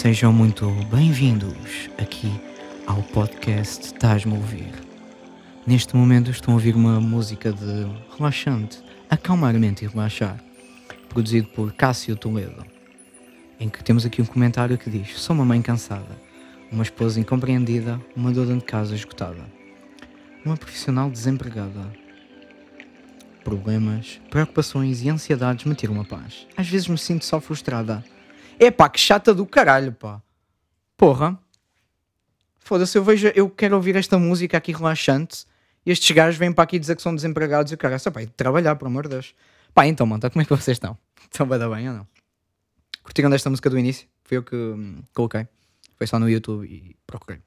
Sejam 0.00 0.32
muito 0.32 0.66
bem-vindos 0.90 1.90
aqui 1.98 2.32
ao 2.86 3.02
podcast 3.02 3.84
Estás-me 3.84 4.32
ouvir. 4.32 4.72
Neste 5.66 5.94
momento 5.94 6.30
estão 6.30 6.54
a 6.54 6.56
ouvir 6.56 6.74
uma 6.74 6.98
música 6.98 7.52
de 7.52 7.86
relaxante, 8.16 8.82
acalmar 9.10 9.52
mente 9.58 9.84
e 9.84 9.88
relaxar, 9.88 10.42
produzido 11.10 11.48
por 11.48 11.74
Cássio 11.74 12.16
Toledo, 12.16 12.64
em 13.60 13.68
que 13.68 13.84
temos 13.84 14.06
aqui 14.06 14.22
um 14.22 14.24
comentário 14.24 14.78
que 14.78 14.88
diz: 14.88 15.20
Sou 15.20 15.36
uma 15.36 15.44
mãe 15.44 15.60
cansada, 15.60 16.16
uma 16.72 16.82
esposa 16.82 17.20
incompreendida, 17.20 18.00
uma 18.16 18.32
dona 18.32 18.56
de 18.56 18.64
casa 18.64 18.94
esgotada, 18.94 19.44
uma 20.42 20.56
profissional 20.56 21.10
desempregada. 21.10 21.92
Problemas, 23.44 24.18
preocupações 24.30 25.02
e 25.02 25.10
ansiedades 25.10 25.66
me 25.66 25.74
tiram 25.74 26.00
a 26.00 26.04
paz. 26.06 26.46
Às 26.56 26.70
vezes 26.70 26.88
me 26.88 26.96
sinto 26.96 27.26
só 27.26 27.38
frustrada. 27.38 28.02
Epá, 28.62 28.90
que 28.90 29.00
chata 29.00 29.32
do 29.32 29.46
caralho, 29.46 29.90
pá. 29.90 30.22
Porra. 30.94 31.40
Foda-se, 32.58 32.98
eu 32.98 33.02
vejo, 33.02 33.28
eu 33.28 33.48
quero 33.48 33.74
ouvir 33.74 33.96
esta 33.96 34.18
música 34.18 34.58
aqui 34.58 34.70
relaxante 34.70 35.46
e 35.84 35.90
estes 35.90 36.14
gajos 36.14 36.38
vêm 36.38 36.52
para 36.52 36.64
aqui 36.64 36.78
dizer 36.78 36.94
que 36.94 37.00
são 37.00 37.14
desempregados 37.14 37.72
e 37.72 37.74
o 37.74 37.78
cara, 37.78 37.98
só 37.98 38.10
pá, 38.10 38.20
trabalhar, 38.36 38.76
por 38.76 38.86
amor 38.86 39.04
de 39.04 39.14
Deus. 39.14 39.34
Pá, 39.72 39.86
então, 39.86 40.06
manta, 40.06 40.28
como 40.28 40.42
é 40.42 40.44
que 40.44 40.50
vocês 40.50 40.76
estão? 40.76 40.96
Estão 41.32 41.46
bem, 41.46 41.58
bem 41.58 41.88
ou 41.88 41.94
não? 41.94 42.08
Curtiram 43.02 43.30
desta 43.30 43.48
música 43.48 43.70
do 43.70 43.78
início? 43.78 44.06
Foi 44.24 44.36
eu 44.36 44.42
que 44.42 44.54
hum, 44.54 45.02
coloquei. 45.14 45.48
Foi 45.96 46.06
só 46.06 46.18
no 46.18 46.28
YouTube 46.28 46.66
e 46.66 46.94
procurei. 47.06 47.40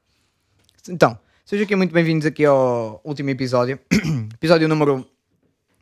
Então, 0.89 1.19
sejam 1.45 1.65
aqui 1.65 1.75
muito 1.75 1.93
bem-vindos 1.93 2.25
aqui 2.25 2.43
ao 2.43 2.99
último 3.03 3.29
episódio. 3.29 3.79
episódio 4.33 4.67
número 4.67 5.07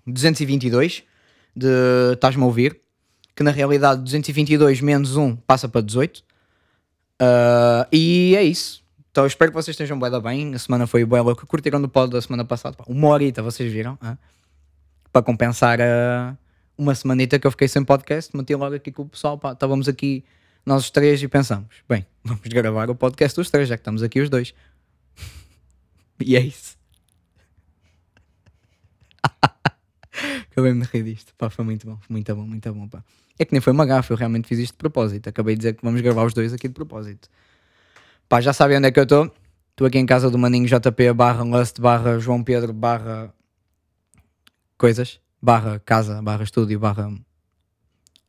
222 0.05 1.03
de 1.55 2.13
Estás-me 2.13 2.43
a 2.43 2.45
ouvir? 2.45 2.81
Que 3.35 3.43
na 3.43 3.51
realidade 3.51 4.01
222 4.01 4.81
menos 4.81 5.15
1 5.15 5.35
passa 5.37 5.67
para 5.69 5.81
18. 5.81 6.19
Uh, 7.21 7.87
e 7.91 8.35
é 8.35 8.43
isso. 8.43 8.83
Então 9.11 9.25
espero 9.25 9.51
que 9.51 9.55
vocês 9.55 9.73
estejam 9.73 9.99
bem, 9.99 10.21
bem. 10.21 10.55
A 10.55 10.59
semana 10.59 10.87
foi 10.87 11.05
bem 11.05 11.21
louca. 11.21 11.45
Curtiram 11.45 11.81
do 11.81 11.89
pod 11.89 12.11
da 12.11 12.21
semana 12.21 12.45
passada. 12.45 12.75
Pá, 12.75 12.83
Uma 12.87 13.09
horita, 13.09 13.41
vocês 13.41 13.71
viram? 13.71 13.97
ah? 14.01 14.17
Para 15.11 15.21
compensar 15.21 15.79
uh, 15.79 16.37
uma 16.77 16.95
semanita 16.95 17.37
que 17.37 17.45
eu 17.45 17.51
fiquei 17.51 17.67
sem 17.67 17.83
podcast. 17.83 18.35
Meti 18.35 18.55
logo 18.55 18.75
aqui 18.75 18.91
com 18.91 19.03
o 19.03 19.09
pessoal. 19.09 19.37
Pá, 19.37 19.51
estávamos 19.51 19.87
aqui 19.87 20.23
nós 20.65 20.83
os 20.83 20.91
três 20.91 21.21
e 21.21 21.27
pensamos: 21.27 21.67
bem, 21.87 22.05
vamos 22.23 22.47
gravar 22.47 22.89
o 22.89 22.95
podcast 22.95 23.35
dos 23.35 23.49
três, 23.49 23.67
já 23.67 23.75
que 23.75 23.81
estamos 23.81 24.03
aqui 24.03 24.19
os 24.21 24.29
dois. 24.29 24.53
e 26.19 26.35
é 26.35 26.39
isso. 26.39 26.80
Acabei-me 30.51 30.81
de 30.81 30.87
rir 30.91 31.03
disto. 31.03 31.33
Pá, 31.37 31.49
foi 31.49 31.63
muito 31.63 31.87
bom, 31.87 31.97
muito 32.09 32.35
bom, 32.35 32.45
muito 32.45 32.73
bom. 32.73 32.87
Pá. 32.87 33.03
É 33.39 33.45
que 33.45 33.53
nem 33.53 33.61
foi 33.61 33.73
uma 33.73 33.85
gafa, 33.85 34.11
eu 34.13 34.17
realmente 34.17 34.47
fiz 34.47 34.59
isto 34.59 34.73
de 34.73 34.77
propósito. 34.77 35.29
Acabei 35.29 35.55
de 35.55 35.59
dizer 35.59 35.73
que 35.73 35.83
vamos 35.83 36.01
gravar 36.01 36.25
os 36.25 36.33
dois 36.33 36.53
aqui 36.53 36.67
de 36.67 36.73
propósito. 36.73 37.29
Pá, 38.27 38.41
já 38.41 38.53
sabem 38.53 38.77
onde 38.77 38.87
é 38.87 38.91
que 38.91 38.99
eu 38.99 39.03
estou. 39.03 39.33
Estou 39.71 39.87
aqui 39.87 39.97
em 39.97 40.05
casa 40.05 40.29
do 40.29 40.37
Maninho 40.37 40.67
JP 40.67 41.13
barra 41.13 41.43
Lust 41.43 41.79
barra 41.79 42.19
João 42.19 42.43
Pedro 42.43 42.73
barra 42.73 43.33
coisas 44.77 45.19
barra 45.41 45.79
casa 45.79 46.21
barra 46.21 46.43
estúdio 46.43 46.77
barra 46.77 47.11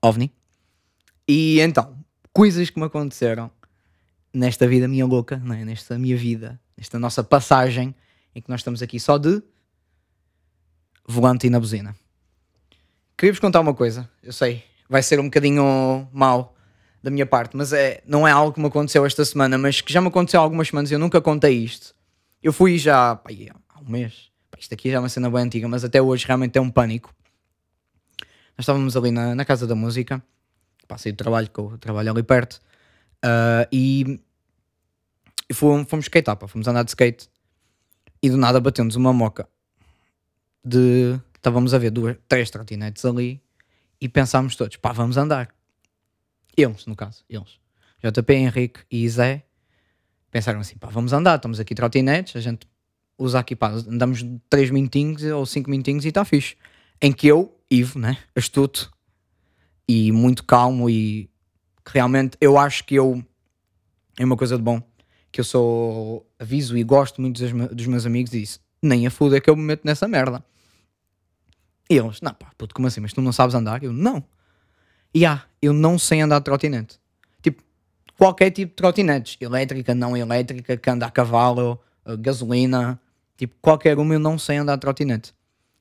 ovni. 0.01 0.33
E 1.29 1.61
então, 1.61 1.97
coisas 2.33 2.71
que 2.71 2.79
me 2.79 2.87
aconteceram 2.87 3.51
nesta 4.33 4.67
vida 4.67 4.89
minha 4.89 5.05
louca, 5.05 5.37
não 5.37 5.55
é? 5.55 5.65
nesta 5.65 5.99
minha 5.99 6.17
vida, 6.17 6.61
nesta 6.77 6.99
nossa 6.99 7.23
passagem 7.23 7.95
em 8.35 8.41
que 8.41 8.49
nós 8.49 8.61
estamos 8.61 8.83
aqui 8.83 8.99
só 8.99 9.19
de 9.19 9.43
volante 11.07 11.47
e 11.47 11.51
na 11.51 11.61
buzina. 11.61 11.95
Queria-vos 13.23 13.39
contar 13.39 13.61
uma 13.61 13.73
coisa, 13.73 14.11
eu 14.21 14.33
sei, 14.33 14.65
vai 14.89 15.01
ser 15.01 15.21
um 15.21 15.27
bocadinho 15.27 16.09
mau 16.13 16.57
da 17.01 17.09
minha 17.09 17.25
parte, 17.25 17.57
mas 17.57 17.73
é, 17.73 18.03
não 18.05 18.27
é 18.27 18.33
algo 18.33 18.53
que 18.53 18.59
me 18.59 18.67
aconteceu 18.67 19.07
esta 19.07 19.25
semana, 19.25 19.57
mas 19.57 19.81
que 19.81 19.93
já 19.93 20.01
me 20.01 20.09
aconteceu 20.09 20.41
há 20.41 20.43
algumas 20.43 20.67
semanas 20.67 20.91
e 20.91 20.95
eu 20.95 20.99
nunca 20.99 21.21
contei 21.21 21.53
isto. 21.57 21.95
Eu 22.43 22.53
fui 22.53 22.79
já 22.79 23.13
há 23.13 23.81
um 23.81 23.89
mês, 23.89 24.29
isto 24.59 24.75
aqui 24.75 24.91
já 24.91 24.97
é 24.97 24.99
uma 24.99 25.09
cena 25.09 25.31
bem 25.31 25.43
antiga, 25.43 25.69
mas 25.69 25.85
até 25.85 26.03
hoje 26.03 26.27
realmente 26.27 26.59
é 26.59 26.61
um 26.61 26.69
pânico. 26.69 27.15
Nós 28.59 28.65
estávamos 28.65 28.97
ali 28.97 29.13
na, 29.13 29.37
na 29.37 29.45
casa 29.45 29.69
da 29.69 29.77
música, 29.77 30.21
passei 30.89 31.13
do 31.13 31.17
trabalho, 31.17 31.49
que 31.49 31.61
eu 31.61 31.79
trabalho 31.79 32.11
ali 32.11 32.25
perto, 32.25 32.61
e, 33.71 34.19
e 35.49 35.55
fomos, 35.55 35.89
fomos 35.89 36.07
skatear, 36.07 36.37
pá, 36.37 36.49
fomos 36.49 36.67
andar 36.67 36.83
de 36.83 36.91
skate, 36.91 37.31
e 38.21 38.29
do 38.29 38.37
nada 38.37 38.59
batemos 38.59 38.97
uma 38.97 39.13
moca 39.13 39.49
de. 40.65 41.21
Estávamos 41.43 41.75
a 41.75 41.79
ver 41.79 41.91
duas, 41.91 42.17
três 42.29 42.51
trotinetes 42.51 43.05
ali 43.05 43.43
e 44.01 44.09
pensámos 44.09 44.55
todos, 44.55 44.77
pá, 44.77 44.93
vamos 44.93 45.17
andar. 45.17 45.53
Eles, 46.57 46.87
no 46.87 46.95
caso, 46.95 47.25
eles. 47.29 47.59
JP, 48.01 48.33
Henrique 48.33 48.81
e 48.89 49.09
Zé 49.09 49.43
pensaram 50.31 50.61
assim, 50.61 50.77
pá, 50.77 50.89
vamos 50.89 51.13
andar, 51.13 51.35
estamos 51.35 51.59
aqui 51.59 51.75
trotinetes, 51.75 52.37
a 52.37 52.41
gente 52.41 52.65
usa 53.19 53.41
aqui, 53.41 53.57
pá, 53.57 53.71
andamos 53.71 54.25
3 54.49 54.71
minutinhos 54.71 55.21
ou 55.25 55.45
5 55.45 55.69
minutinhos 55.69 56.05
e 56.05 56.09
está 56.11 56.25
fixe. 56.25 56.55
Em 57.01 57.13
que 57.13 57.27
eu, 57.27 57.53
Ivo, 57.69 57.99
né, 57.99 58.19
astuto 58.37 58.93
e 59.89 60.13
muito 60.13 60.45
calmo 60.45 60.89
e 60.89 61.29
realmente 61.85 62.39
eu 62.41 62.57
acho 62.57 62.85
que 62.85 62.95
eu 62.95 63.21
é 64.17 64.25
uma 64.25 64.37
coisa 64.37 64.57
de 64.57 64.63
bom 64.63 64.81
que 65.33 65.41
eu 65.41 65.45
sou 65.45 66.25
aviso 66.39 66.79
e 66.79 66.85
gosto 66.85 67.21
muito 67.21 67.43
dos, 67.43 67.69
dos 67.73 67.87
meus 67.89 68.07
amigos 68.07 68.33
e 68.33 68.43
disse, 68.43 68.61
nem 68.81 69.09
a 69.09 69.11
fuda 69.11 69.41
que 69.41 69.51
eu 69.51 69.57
me 69.57 69.63
meto 69.65 69.83
nessa 69.85 70.07
merda. 70.07 70.45
E 71.91 71.97
eles, 71.97 72.21
não 72.21 72.33
pá, 72.33 72.51
puto, 72.57 72.75
como 72.75 72.87
assim? 72.89 73.01
Mas 73.01 73.13
tu 73.13 73.21
não 73.21 73.33
sabes 73.33 73.55
andar? 73.55 73.83
Eu, 73.83 73.93
não. 73.93 74.25
E 75.15 75.27
ah, 75.27 75.43
eu 75.61 75.73
não 75.73 75.99
sei 75.99 76.21
andar 76.21 76.39
de 76.39 76.45
trotinete. 76.45 76.99
Tipo, 77.43 77.63
qualquer 78.17 78.51
tipo 78.51 78.71
de 78.71 78.77
trotinetes. 78.77 79.37
Elétrica, 79.41 79.95
não 79.95 80.17
elétrica, 80.17 80.77
que 80.77 80.91
anda 80.91 81.07
a 81.07 81.11
cavalo, 81.11 81.79
gasolina. 82.21 82.99
Tipo, 83.37 83.55
qualquer 83.61 83.99
uma 83.99 84.15
eu 84.15 84.19
não 84.19 84.39
sei 84.39 84.57
andar 84.57 84.77
de 84.77 84.81
trotinete. 84.81 85.35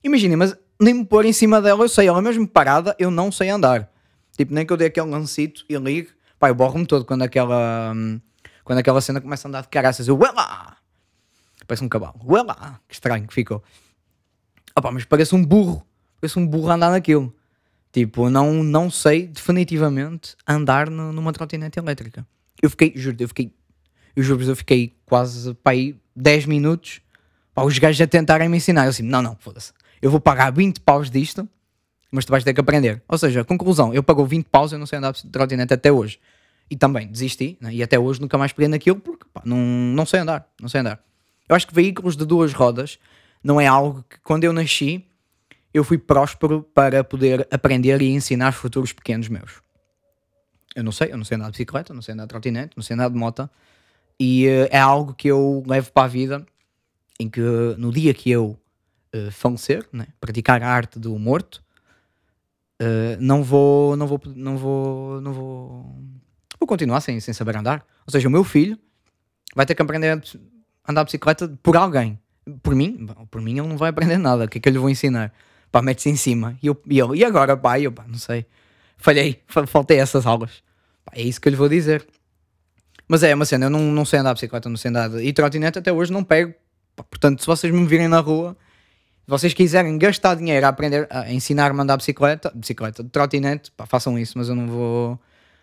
Imaginem, 0.03 0.35
mas 0.35 0.56
nem 0.79 0.95
me 0.95 1.06
pôr 1.06 1.25
em 1.25 1.34
cima 1.34 1.61
dela 1.61 1.84
eu 1.84 1.90
sei. 1.90 2.07
Ela 2.07 2.22
mesmo 2.22 2.47
parada, 2.47 2.95
eu 3.00 3.09
não 3.11 3.31
sei 3.31 3.50
andar. 3.50 3.90
Tipo, 4.35 4.53
nem 4.53 4.66
que 4.66 4.73
eu 4.73 4.78
dei 4.78 4.88
aquele 4.88 5.07
lancito 5.07 5.63
e 5.69 5.75
ligue. 5.78 6.09
Pá, 6.40 6.50
eu 6.50 6.56
borro-me 6.56 6.85
todo 6.85 7.06
quando 7.06 7.22
aquela... 7.22 7.94
hum, 7.95 8.19
Quando 8.63 8.79
aquela 8.79 9.00
cena 9.00 9.22
começa 9.22 9.47
a 9.47 9.50
andar 9.50 9.61
de 9.61 9.67
caraças. 9.69 10.07
Eu, 10.07 10.17
ué 10.17 10.31
lá! 10.31 10.78
Parece 11.67 11.84
um 11.84 11.90
cavalo. 11.90 12.19
Ué 12.25 12.41
lá! 12.41 12.79
Que 12.88 12.95
estranho 12.95 13.28
que 13.28 13.34
ficou. 13.34 13.63
Opa, 14.75 14.91
mas 14.91 15.06
parece 15.06 15.35
um 15.35 15.45
burro. 15.45 15.85
Parece 16.21 16.37
um 16.39 16.45
burro 16.47 16.69
a 16.69 16.75
andar 16.75 16.91
naquilo. 16.91 17.33
Tipo, 17.91 18.29
não, 18.29 18.63
não 18.63 18.89
sei 18.89 19.27
definitivamente 19.27 20.35
andar 20.47 20.89
no- 20.89 21.11
numa 21.11 21.33
trotinete 21.33 21.77
elétrica. 21.79 22.25
Eu 22.61 22.69
fiquei, 22.69 22.93
juro, 22.95 23.17
eu 23.19 23.27
fiquei, 23.27 23.51
eu 24.15 24.23
juro, 24.23 24.43
eu 24.43 24.55
fiquei 24.55 24.95
quase 25.05 25.53
para 25.55 25.73
aí 25.73 25.95
10 26.15 26.45
minutos 26.45 27.01
para 27.53 27.65
os 27.65 27.77
gajos 27.77 27.99
a 27.99 28.07
tentarem 28.07 28.47
me 28.47 28.57
ensinar. 28.57 28.83
Eu 28.85 28.89
assim, 28.91 29.03
não, 29.03 29.21
não, 29.21 29.35
foda-se. 29.39 29.73
Eu 30.01 30.09
vou 30.09 30.19
pagar 30.21 30.51
20 30.51 30.79
paus 30.79 31.09
disto, 31.11 31.47
mas 32.11 32.23
tu 32.23 32.29
vais 32.29 32.43
ter 32.43 32.53
que 32.53 32.59
aprender. 32.61 33.01
Ou 33.09 33.17
seja, 33.17 33.43
conclusão, 33.43 33.93
eu 33.93 34.01
pago 34.03 34.25
20 34.25 34.45
paus, 34.45 34.71
eu 34.71 34.79
não 34.79 34.85
sei 34.85 34.99
andar 34.99 35.11
de 35.11 35.25
trotinete 35.27 35.73
até 35.73 35.91
hoje. 35.91 36.19
E 36.69 36.75
também 36.77 37.07
desisti, 37.07 37.57
né? 37.59 37.73
e 37.73 37.83
até 37.83 37.99
hoje 37.99 38.21
nunca 38.21 38.37
mais 38.37 38.53
peguei 38.53 38.69
naquilo 38.69 38.97
porque 39.01 39.25
pá, 39.33 39.41
não, 39.43 39.57
não 39.57 40.05
sei 40.05 40.21
andar, 40.21 40.47
não 40.61 40.69
sei 40.69 40.79
andar. 40.79 41.03
Eu 41.49 41.55
acho 41.55 41.67
que 41.67 41.73
veículos 41.75 42.15
de 42.15 42.25
duas 42.25 42.53
rodas 42.53 42.97
não 43.43 43.59
é 43.59 43.67
algo 43.67 44.05
que 44.09 44.17
quando 44.23 44.45
eu 44.45 44.53
nasci 44.53 45.05
eu 45.73 45.83
fui 45.83 45.97
próspero 45.97 46.63
para 46.73 47.03
poder 47.03 47.47
aprender 47.51 48.01
e 48.01 48.09
ensinar 48.11 48.51
futuros 48.51 48.91
pequenos 48.93 49.29
meus. 49.29 49.61
Eu 50.75 50.83
não 50.83 50.91
sei, 50.91 51.11
eu 51.11 51.17
não 51.17 51.25
sei 51.25 51.35
andar 51.35 51.47
de 51.47 51.51
bicicleta, 51.51 51.93
não 51.93 52.01
sei 52.01 52.13
andar 52.13 52.23
de 52.23 52.29
trotinete, 52.29 52.73
não 52.75 52.83
sei 52.83 52.93
andar 52.93 53.09
de 53.09 53.15
moto 53.15 53.49
e 54.23 54.47
eh, 54.47 54.69
é 54.71 54.79
algo 54.79 55.15
que 55.15 55.27
eu 55.27 55.63
levo 55.65 55.91
para 55.91 56.03
a 56.03 56.07
vida 56.07 56.45
em 57.19 57.27
que 57.27 57.41
no 57.77 57.91
dia 57.91 58.13
que 58.13 58.29
eu 58.29 58.55
eh, 59.11 59.31
falecer, 59.31 59.84
né, 59.91 60.07
praticar 60.19 60.61
a 60.61 60.69
arte 60.69 60.99
do 60.99 61.17
morto, 61.17 61.63
eh, 62.79 63.17
não 63.19 63.43
vou, 63.43 63.97
não 63.97 64.05
vou, 64.05 64.22
não 64.35 64.57
vou, 64.57 65.22
não 65.22 65.34
vou, 65.34 65.96
vou 66.59 66.67
continuar 66.67 67.01
sem, 67.01 67.19
sem 67.19 67.34
saber 67.34 67.57
andar. 67.57 67.84
Ou 68.05 68.11
seja, 68.11 68.28
o 68.28 68.31
meu 68.31 68.43
filho 68.43 68.78
vai 69.55 69.66
ter 69.66 69.73
que 69.73 69.81
aprender 69.81 70.09
a 70.09 70.91
andar 70.91 71.01
de 71.01 71.05
bicicleta 71.05 71.47
por 71.63 71.75
alguém. 71.75 72.19
Por 72.61 72.75
mim, 72.75 73.07
por 73.29 73.41
mim 73.41 73.57
ele 73.57 73.67
não 73.67 73.78
vai 73.78 73.90
aprender 73.90 74.19
nada. 74.19 74.46
O 74.46 74.47
que 74.47 74.59
é 74.59 74.61
que 74.61 74.69
eu 74.69 74.73
lhe 74.73 74.79
vou 74.79 74.90
ensinar? 74.90 75.34
Pá, 75.72 75.82
mete-se 75.82 76.09
em 76.09 76.16
cima. 76.16 76.58
E, 76.62 76.68
eu, 76.68 76.82
e 76.85 77.00
ele, 77.00 77.20
e 77.20 77.26
agora, 77.26 77.56
pá? 77.56 77.79
Eu, 77.79 77.91
pá, 77.91 78.06
não 78.08 78.18
sei. 78.18 78.46
Falhei, 78.97 79.41
fa- 79.47 79.66
faltei 79.66 80.00
essas 80.00 80.26
aulas. 80.26 80.64
Pá, 81.06 81.14
é 81.16 81.22
isso 81.22 81.40
que 81.40 81.47
eu 81.47 81.52
lhe 81.52 81.56
vou 81.56 81.70
dizer. 81.70 82.06
Mas 83.08 83.23
é 83.23 83.34
uma 83.34 83.46
cena, 83.46 83.66
eu 83.66 83.70
não, 83.70 83.79
não 83.79 84.06
sei 84.06 84.20
andar 84.20 84.32
de 84.32 84.35
bicicleta, 84.35 84.70
não 84.70 84.78
sei 84.78 84.90
andar 84.90 85.09
de... 85.09 85.22
E 85.23 85.34
trotinete 85.34 85.79
até 85.79 85.91
hoje 85.91 86.12
não 86.12 86.23
pego. 86.23 86.53
Pá, 86.96 87.03
portanto, 87.03 87.41
se 87.41 87.47
vocês 87.47 87.73
me 87.73 87.85
virem 87.85 88.08
na 88.08 88.20
rua, 88.20 88.56
se 89.23 89.29
vocês 89.29 89.53
quiserem 89.53 89.97
gastar 89.97 90.35
dinheiro 90.35 90.66
a 90.66 90.70
aprender, 90.70 91.08
a 91.09 91.32
ensinar-me 91.32 91.79
a 91.79 91.84
andar 91.84 91.96
de 91.96 92.02
bicicleta, 92.02 92.52
bicicleta, 92.53 93.03
trotinete, 93.03 93.72
pá, 93.72 93.85
façam 93.85 94.18
isso, 94.20 94.38
mas 94.38 94.50
eu 94.50 94.56
não 94.56 94.68
vou, 94.68 95.20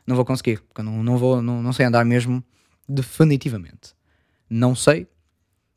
não 0.07 0.17
vou 0.17 0.25
conseguir. 0.25 0.61
Porque 0.61 0.81
eu 0.81 0.85
não, 0.85 1.03
não, 1.03 1.17
vou, 1.17 1.41
não, 1.43 1.63
não 1.63 1.73
sei 1.73 1.87
andar 1.87 2.05
mesmo 2.05 2.43
definitivamente. 2.89 3.95
Não 4.49 4.75
sei, 4.75 5.07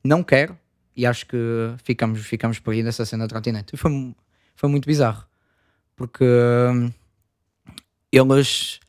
não 0.03 0.23
quero, 0.23 0.57
e 0.95 1.05
acho 1.05 1.25
que 1.25 1.37
ficamos, 1.83 2.19
ficamos 2.21 2.59
por 2.59 2.73
aí 2.73 2.83
nessa 2.83 3.05
cena 3.05 3.25
de 3.25 3.29
trotinete. 3.29 3.73
E 3.73 3.77
foi, 3.77 4.15
foi 4.55 4.69
muito 4.69 4.85
bizarro, 4.85 5.25
porque 5.95 6.23
hum, 6.23 6.91
eles 8.11 8.79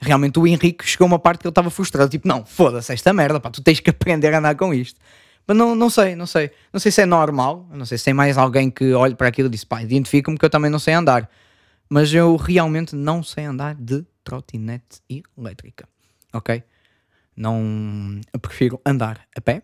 realmente 0.00 0.38
o 0.38 0.46
Henrique 0.46 0.86
chegou 0.86 1.04
a 1.04 1.08
uma 1.08 1.18
parte 1.18 1.40
que 1.40 1.46
ele 1.46 1.50
estava 1.50 1.70
frustrado, 1.70 2.10
tipo, 2.10 2.26
não, 2.26 2.44
foda-se 2.44 2.92
esta 2.92 3.12
merda, 3.12 3.38
pá, 3.38 3.50
tu 3.50 3.62
tens 3.62 3.80
que 3.80 3.90
aprender 3.90 4.32
a 4.32 4.38
andar 4.38 4.54
com 4.54 4.72
isto. 4.72 4.98
Mas 5.46 5.56
não, 5.56 5.74
não 5.74 5.90
sei, 5.90 6.14
não 6.14 6.26
sei. 6.26 6.50
Não 6.72 6.78
sei 6.80 6.92
se 6.92 7.02
é 7.02 7.06
normal, 7.06 7.68
não 7.72 7.84
sei 7.84 7.98
se 7.98 8.04
tem 8.04 8.14
mais 8.14 8.38
alguém 8.38 8.70
que 8.70 8.92
olhe 8.92 9.14
para 9.14 9.28
aquilo 9.28 9.48
e 9.48 9.50
diz, 9.50 9.64
pá, 9.64 9.82
identifica-me 9.82 10.38
que 10.38 10.44
eu 10.44 10.50
também 10.50 10.70
não 10.70 10.78
sei 10.78 10.94
andar. 10.94 11.28
Mas 11.88 12.14
eu 12.14 12.36
realmente 12.36 12.94
não 12.94 13.22
sei 13.22 13.44
andar 13.44 13.74
de 13.74 14.06
trotinete 14.22 15.00
elétrica, 15.36 15.88
ok? 16.32 16.62
Não, 17.36 18.20
eu 18.32 18.38
prefiro 18.38 18.80
andar 18.86 19.26
a 19.36 19.40
pé, 19.40 19.62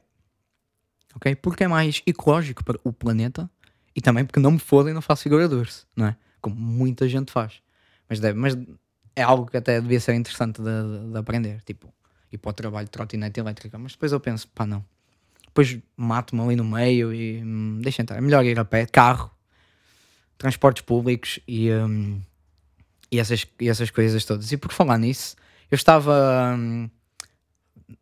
ok? 1.17 1.35
Porque 1.37 1.65
é 1.65 1.69
mais 1.69 2.03
ecológico 2.07 2.63
para 2.63 2.79
o 2.85 2.93
planeta 2.93 3.51
e 3.95 4.01
também 4.01 4.25
porque 4.25 4.39
não 4.39 4.53
me 4.53 4.59
fodem 4.59 4.93
não 4.93 5.03
faço 5.03 5.23
figuradores, 5.23 5.87
não 5.97 6.07
é? 6.07 6.17
Como 6.41 6.55
muita 6.55 7.09
gente 7.09 7.33
faz. 7.33 7.63
Mas, 8.09 8.21
deve, 8.21 8.39
mas 8.39 8.57
é 9.17 9.23
algo 9.23 9.47
que 9.47 9.57
até 9.57 9.81
devia 9.81 9.99
ser 9.99 10.15
interessante 10.15 10.61
de, 10.61 10.69
de, 10.69 11.13
de 11.13 11.19
aprender, 11.19 11.61
tipo, 11.63 11.93
ir 12.31 12.39
para 12.39 12.51
o 12.51 12.53
trabalho 12.53 12.85
de 12.85 12.91
trotinete 12.91 13.41
elétrica. 13.41 13.79
Mas 13.79 13.93
depois 13.93 14.13
eu 14.13 14.21
penso, 14.21 14.47
pá, 14.49 14.67
não. 14.67 14.85
Depois 15.47 15.79
mato-me 15.97 16.43
ali 16.43 16.55
no 16.55 16.65
meio 16.65 17.13
e 17.13 17.43
hum, 17.43 17.81
deixa 17.83 18.03
entrar. 18.03 18.19
É 18.19 18.21
melhor 18.21 18.45
ir 18.45 18.59
a 18.59 18.65
pé, 18.65 18.85
carro, 18.85 19.31
transportes 20.37 20.83
públicos 20.83 21.41
e, 21.49 21.73
hum, 21.73 22.21
e, 23.11 23.19
essas, 23.19 23.47
e 23.59 23.69
essas 23.69 23.91
coisas 23.91 24.25
todas. 24.25 24.53
E 24.53 24.57
por 24.59 24.71
falar 24.71 24.99
nisso, 24.99 25.35
eu 25.71 25.77
estava. 25.77 26.55
Hum, 26.55 26.91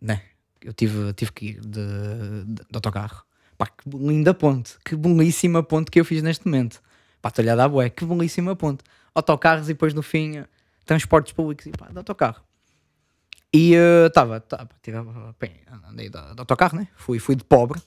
né, 0.01 0.21
eu 0.65 0.73
tive, 0.73 1.13
tive 1.13 1.33
que 1.33 1.47
ir 1.47 1.61
de, 1.61 2.45
de, 2.47 2.55
de 2.55 2.75
autocarro. 2.75 3.23
Pá, 3.57 3.67
que 3.67 3.89
linda 3.91 4.35
ponte, 4.35 4.77
que 4.85 4.97
belíssima 4.97 5.63
ponte 5.63 5.91
que 5.91 6.01
eu 6.01 6.05
fiz 6.05 6.23
neste 6.23 6.47
momento. 6.47 6.83
Pá, 7.23 7.29
estou-lhe 7.29 7.51
a 7.51 7.57
dar 7.57 7.69
bué, 7.69 7.89
que 7.91 8.05
belíssima 8.05 8.57
ponte. 8.57 8.83
Autocarros 9.15 9.67
e 9.69 9.75
depois 9.75 9.95
no 9.95 10.03
fim 10.03 10.45
transportes 10.85 11.33
públicos 11.33 11.67
e 11.67 11.71
pá, 11.71 11.89
de 11.89 11.99
autocarro. 11.99 12.43
E 13.53 13.75
estava, 14.07 14.39
uh, 14.39 15.89
andei 15.89 16.09
de, 16.09 16.19
de 16.19 16.41
autocarro, 16.41 16.77
né? 16.77 16.89
Fui, 16.97 17.21
fui 17.21 17.37
de 17.37 17.45
pobre, 17.45 17.81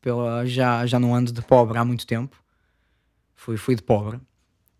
pela, 0.00 0.44
já, 0.44 0.84
já 0.86 0.98
não 0.98 1.14
ando 1.14 1.32
de 1.32 1.42
pobre 1.42 1.78
há 1.78 1.84
muito 1.84 2.04
tempo. 2.06 2.36
Fui, 3.36 3.56
fui 3.56 3.76
de 3.76 3.82
pobre. 3.82 4.20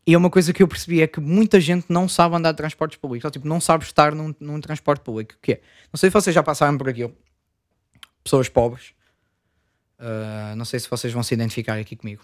E 0.07 0.15
é 0.15 0.19
uma 0.19 0.31
coisa 0.31 0.53
que 0.53 0.63
eu 0.63 0.69
percebi 0.69 1.03
é 1.03 1.07
que 1.07 1.21
muita 1.21 1.61
gente 1.61 1.87
não 1.89 2.09
sabe 2.09 2.35
andar 2.35 2.53
de 2.53 2.57
transportes 2.57 2.99
públicos, 2.99 3.25
ou 3.25 3.31
tipo, 3.31 3.47
não 3.47 3.61
sabe 3.61 3.85
estar 3.85 4.15
num, 4.15 4.35
num 4.41 4.61
transporte 4.61 5.03
público. 5.03 5.35
que 5.43 5.53
é? 5.53 5.61
Não 5.93 5.99
sei 5.99 6.11
se 6.11 6.15
vocês 6.15 6.35
já 6.35 6.43
passaram 6.43 6.77
por 6.79 6.89
aquilo. 6.89 7.15
Pessoas 8.25 8.49
pobres. 8.49 8.93
Uh, 9.99 10.57
não 10.57 10.65
sei 10.65 10.81
se 10.81 10.89
vocês 10.89 11.13
vão 11.13 11.23
se 11.23 11.35
identificar 11.35 11.79
aqui 11.79 11.95
comigo. 11.95 12.23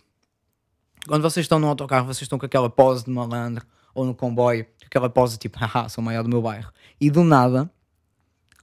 Quando 1.06 1.23
vocês 1.23 1.44
estão 1.44 1.58
no 1.58 1.69
autocarro, 1.69 2.06
vocês 2.06 2.23
estão 2.23 2.38
com 2.38 2.46
aquela 2.46 2.70
pose 2.70 3.05
de 3.05 3.11
malandro, 3.11 3.64
ou 3.94 4.05
no 4.05 4.14
comboio, 4.14 4.67
aquela 4.84 5.08
pose 5.08 5.38
tipo, 5.38 5.58
haha, 5.61 5.88
sou 5.88 6.02
maior 6.02 6.23
do 6.23 6.28
meu 6.28 6.43
bairro. 6.43 6.73
E 7.00 7.11
do 7.11 7.23
nada, 7.23 7.70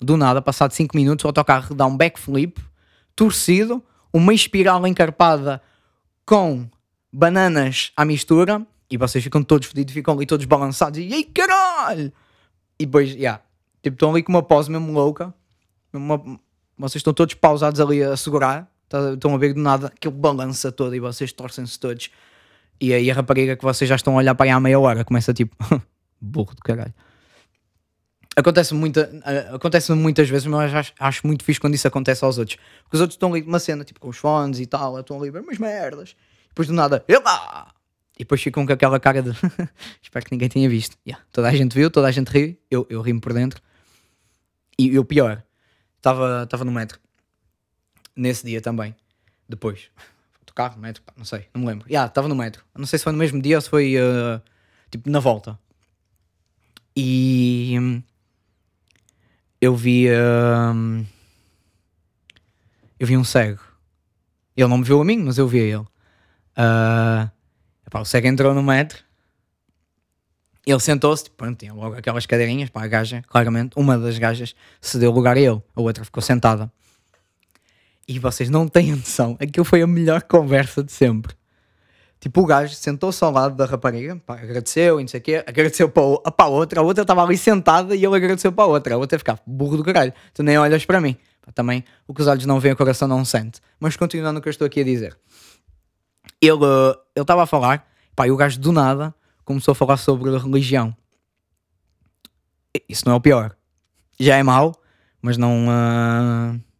do 0.01 0.17
nada, 0.17 0.41
passado 0.41 0.71
5 0.71 0.95
minutos, 0.97 1.23
o 1.23 1.27
autocarro 1.27 1.73
dá 1.73 1.85
um 1.85 1.95
backflip, 1.95 2.59
torcido, 3.15 3.83
uma 4.11 4.33
espiral 4.33 4.85
encarpada 4.85 5.61
com 6.25 6.67
bananas 7.11 7.91
à 7.95 8.03
mistura, 8.03 8.65
e 8.89 8.97
vocês 8.97 9.23
ficam 9.23 9.43
todos 9.43 9.67
fodidos, 9.67 9.93
ficam 9.93 10.13
ali 10.13 10.25
todos 10.25 10.45
balançados, 10.45 10.99
e 10.99 11.13
ei 11.13 11.23
caralho! 11.23 12.11
E 12.79 12.85
depois, 12.85 13.09
já, 13.09 13.15
yeah, 13.15 13.41
tipo, 13.81 13.95
estão 13.95 14.11
ali 14.11 14.23
com 14.23 14.31
uma 14.31 14.43
pose 14.43 14.69
mesmo 14.69 14.91
louca, 14.91 15.33
uma, 15.91 16.21
vocês 16.77 16.99
estão 16.99 17.13
todos 17.13 17.35
pausados 17.35 17.79
ali 17.79 18.03
a 18.03 18.17
segurar, 18.17 18.69
tá, 18.89 19.13
estão 19.13 19.33
a 19.33 19.37
ver 19.37 19.53
do 19.53 19.61
nada 19.61 19.87
aquele 19.87 20.15
balança 20.15 20.71
todo 20.71 20.95
e 20.95 20.99
vocês 20.99 21.31
torcem-se 21.31 21.79
todos. 21.79 22.09
E 22.81 22.93
aí 22.93 23.09
a 23.09 23.13
rapariga 23.13 23.55
que 23.55 23.63
vocês 23.63 23.87
já 23.87 23.95
estão 23.95 24.13
a 24.13 24.17
olhar 24.17 24.35
para 24.35 24.47
aí 24.47 24.49
há 24.49 24.59
meia 24.59 24.79
hora 24.79 25.05
começa 25.05 25.33
tipo, 25.33 25.55
burro 26.19 26.55
do 26.55 26.61
caralho. 26.61 26.93
Acontece, 28.35 28.73
muita, 28.73 29.11
uh, 29.13 29.55
acontece 29.55 29.93
muitas 29.93 30.27
vezes, 30.27 30.47
mas 30.47 30.73
acho, 30.73 30.93
acho, 30.99 31.27
muito 31.27 31.43
fixe 31.43 31.59
quando 31.59 31.75
isso 31.75 31.87
acontece 31.87 32.25
aos 32.25 32.39
outros. 32.39 32.57
Porque 32.83 32.95
os 32.97 33.01
outros 33.01 33.15
estão 33.15 33.31
ali 33.31 33.43
uma 33.43 33.59
cena, 33.59 33.83
tipo 33.83 33.99
com 33.99 34.09
os 34.09 34.17
fones 34.17 34.59
e 34.59 34.65
tal, 34.65 34.99
estão 34.99 35.21
ali, 35.21 35.29
umas 35.29 35.59
merdas. 35.59 36.15
Depois 36.49 36.67
do 36.67 36.73
nada, 36.73 37.05
Ela! 37.07 37.72
Depois 38.23 38.41
ficam 38.41 38.65
com 38.65 38.71
aquela 38.71 39.01
cara 39.01 39.21
de 39.21 39.31
espero 40.01 40.25
que 40.25 40.31
ninguém 40.31 40.47
tenha 40.47 40.69
visto. 40.69 40.97
Yeah. 41.05 41.21
Toda 41.29 41.49
a 41.49 41.51
gente 41.53 41.75
viu, 41.75 41.91
toda 41.91 42.07
a 42.07 42.11
gente 42.11 42.29
riu, 42.29 42.57
eu, 42.71 42.87
eu 42.89 43.01
rimo 43.01 43.19
por 43.19 43.33
dentro. 43.33 43.61
E 44.79 44.97
o 44.97 45.03
pior, 45.03 45.43
estava 45.97 46.63
no 46.63 46.71
metro 46.71 46.99
nesse 48.15 48.45
dia 48.45 48.61
também. 48.61 48.95
Depois, 49.47 49.89
carro, 50.55 50.79
metro, 50.79 51.03
não 51.17 51.25
sei, 51.25 51.47
não 51.53 51.61
me 51.61 51.67
lembro. 51.67 51.85
Já, 51.85 51.91
yeah, 51.91 52.07
estava 52.07 52.29
no 52.29 52.35
metro. 52.35 52.63
Não 52.73 52.85
sei 52.85 52.97
se 52.97 53.03
foi 53.03 53.11
no 53.11 53.19
mesmo 53.19 53.41
dia 53.41 53.57
ou 53.57 53.61
se 53.61 53.69
foi 53.69 53.95
uh, 53.97 54.41
tipo 54.89 55.09
na 55.09 55.19
volta. 55.19 55.59
E 56.95 57.75
hum, 57.77 58.01
eu 59.59 59.75
vi. 59.75 60.07
Uh, 60.07 61.05
eu 62.97 63.05
vi 63.05 63.17
um 63.17 63.23
cego. 63.25 63.59
Ele 64.55 64.69
não 64.69 64.77
me 64.77 64.85
viu 64.85 65.01
a 65.01 65.03
mim, 65.03 65.17
mas 65.17 65.37
eu 65.37 65.45
vi 65.45 65.59
a 65.59 65.63
ele. 65.63 65.87
Uh, 66.55 67.42
epá, 67.93 68.01
o 68.01 68.05
cego 68.05 68.27
entrou 68.27 68.53
no 68.55 68.63
metro. 68.63 69.03
Ele 70.65 70.79
sentou-se, 70.79 71.25
tipo, 71.25 71.35
pronto, 71.37 71.57
tinha 71.57 71.73
logo 71.73 71.95
aquelas 71.95 72.25
cadeirinhas 72.25 72.69
para 72.69 72.83
a 72.83 72.87
gaja, 72.87 73.21
claramente. 73.27 73.73
Uma 73.77 73.97
das 73.97 74.17
gajas 74.17 74.55
cedeu 74.81 75.11
lugar 75.11 75.37
a 75.37 75.39
ele, 75.39 75.61
a 75.75 75.81
outra 75.81 76.03
ficou 76.03 76.23
sentada. 76.23 76.71
E 78.07 78.17
vocês 78.17 78.49
não 78.49 78.67
têm 78.67 78.91
noção, 78.95 79.37
aquilo 79.39 79.65
foi 79.65 79.81
a 79.81 79.87
melhor 79.87 80.23
conversa 80.23 80.83
de 80.83 80.91
sempre. 80.91 81.35
Tipo, 82.19 82.41
o 82.41 82.45
gajo 82.45 82.73
sentou-se 82.73 83.21
ao 83.23 83.31
lado 83.31 83.55
da 83.55 83.65
rapariga, 83.65 84.15
pá, 84.25 84.35
agradeceu 84.35 84.99
e 84.99 85.03
não 85.03 85.07
sei 85.09 85.19
o 85.19 85.23
quê, 85.23 85.43
agradeceu 85.45 85.89
para 85.89 86.03
a, 86.23 86.31
para 86.31 86.45
a 86.45 86.49
outra, 86.49 86.79
a 86.79 86.83
outra 86.83 87.01
estava 87.01 87.21
ali 87.21 87.37
sentada 87.37 87.93
e 87.93 88.03
ele 88.03 88.15
agradeceu 88.15 88.51
para 88.51 88.63
a 88.63 88.67
outra, 88.67 88.95
a 88.95 88.97
outra 88.97 89.19
ficava 89.19 89.41
burro 89.45 89.75
do 89.75 89.83
caralho, 89.83 90.13
tu 90.33 90.41
nem 90.41 90.57
olhas 90.57 90.85
para 90.85 91.01
mim. 91.01 91.17
Pá, 91.41 91.51
também, 91.51 91.83
o 92.07 92.13
que 92.13 92.21
os 92.21 92.27
olhos 92.27 92.45
não 92.45 92.61
veem, 92.61 92.73
o 92.73 92.77
coração 92.77 93.09
não 93.09 93.25
sente. 93.25 93.59
Mas 93.77 93.97
continuando 93.97 94.39
o 94.39 94.41
que 94.41 94.47
eu 94.47 94.51
estou 94.51 94.65
aqui 94.65 94.79
a 94.79 94.83
dizer. 94.85 95.17
Ele 96.45 97.21
estava 97.21 97.43
a 97.43 97.47
falar, 97.47 97.87
pá, 98.15 98.27
e 98.27 98.31
o 98.31 98.37
gajo 98.37 98.59
do 98.59 98.71
nada 98.71 99.13
começou 99.45 99.71
a 99.71 99.75
falar 99.75 99.97
sobre 99.97 100.37
religião. 100.37 100.95
Isso 102.89 103.03
não 103.05 103.13
é 103.13 103.15
o 103.15 103.21
pior. 103.21 103.55
Já 104.19 104.37
é 104.37 104.43
mau, 104.43 104.73
mas 105.21 105.37
não... 105.37 105.67
Uh 105.67 106.73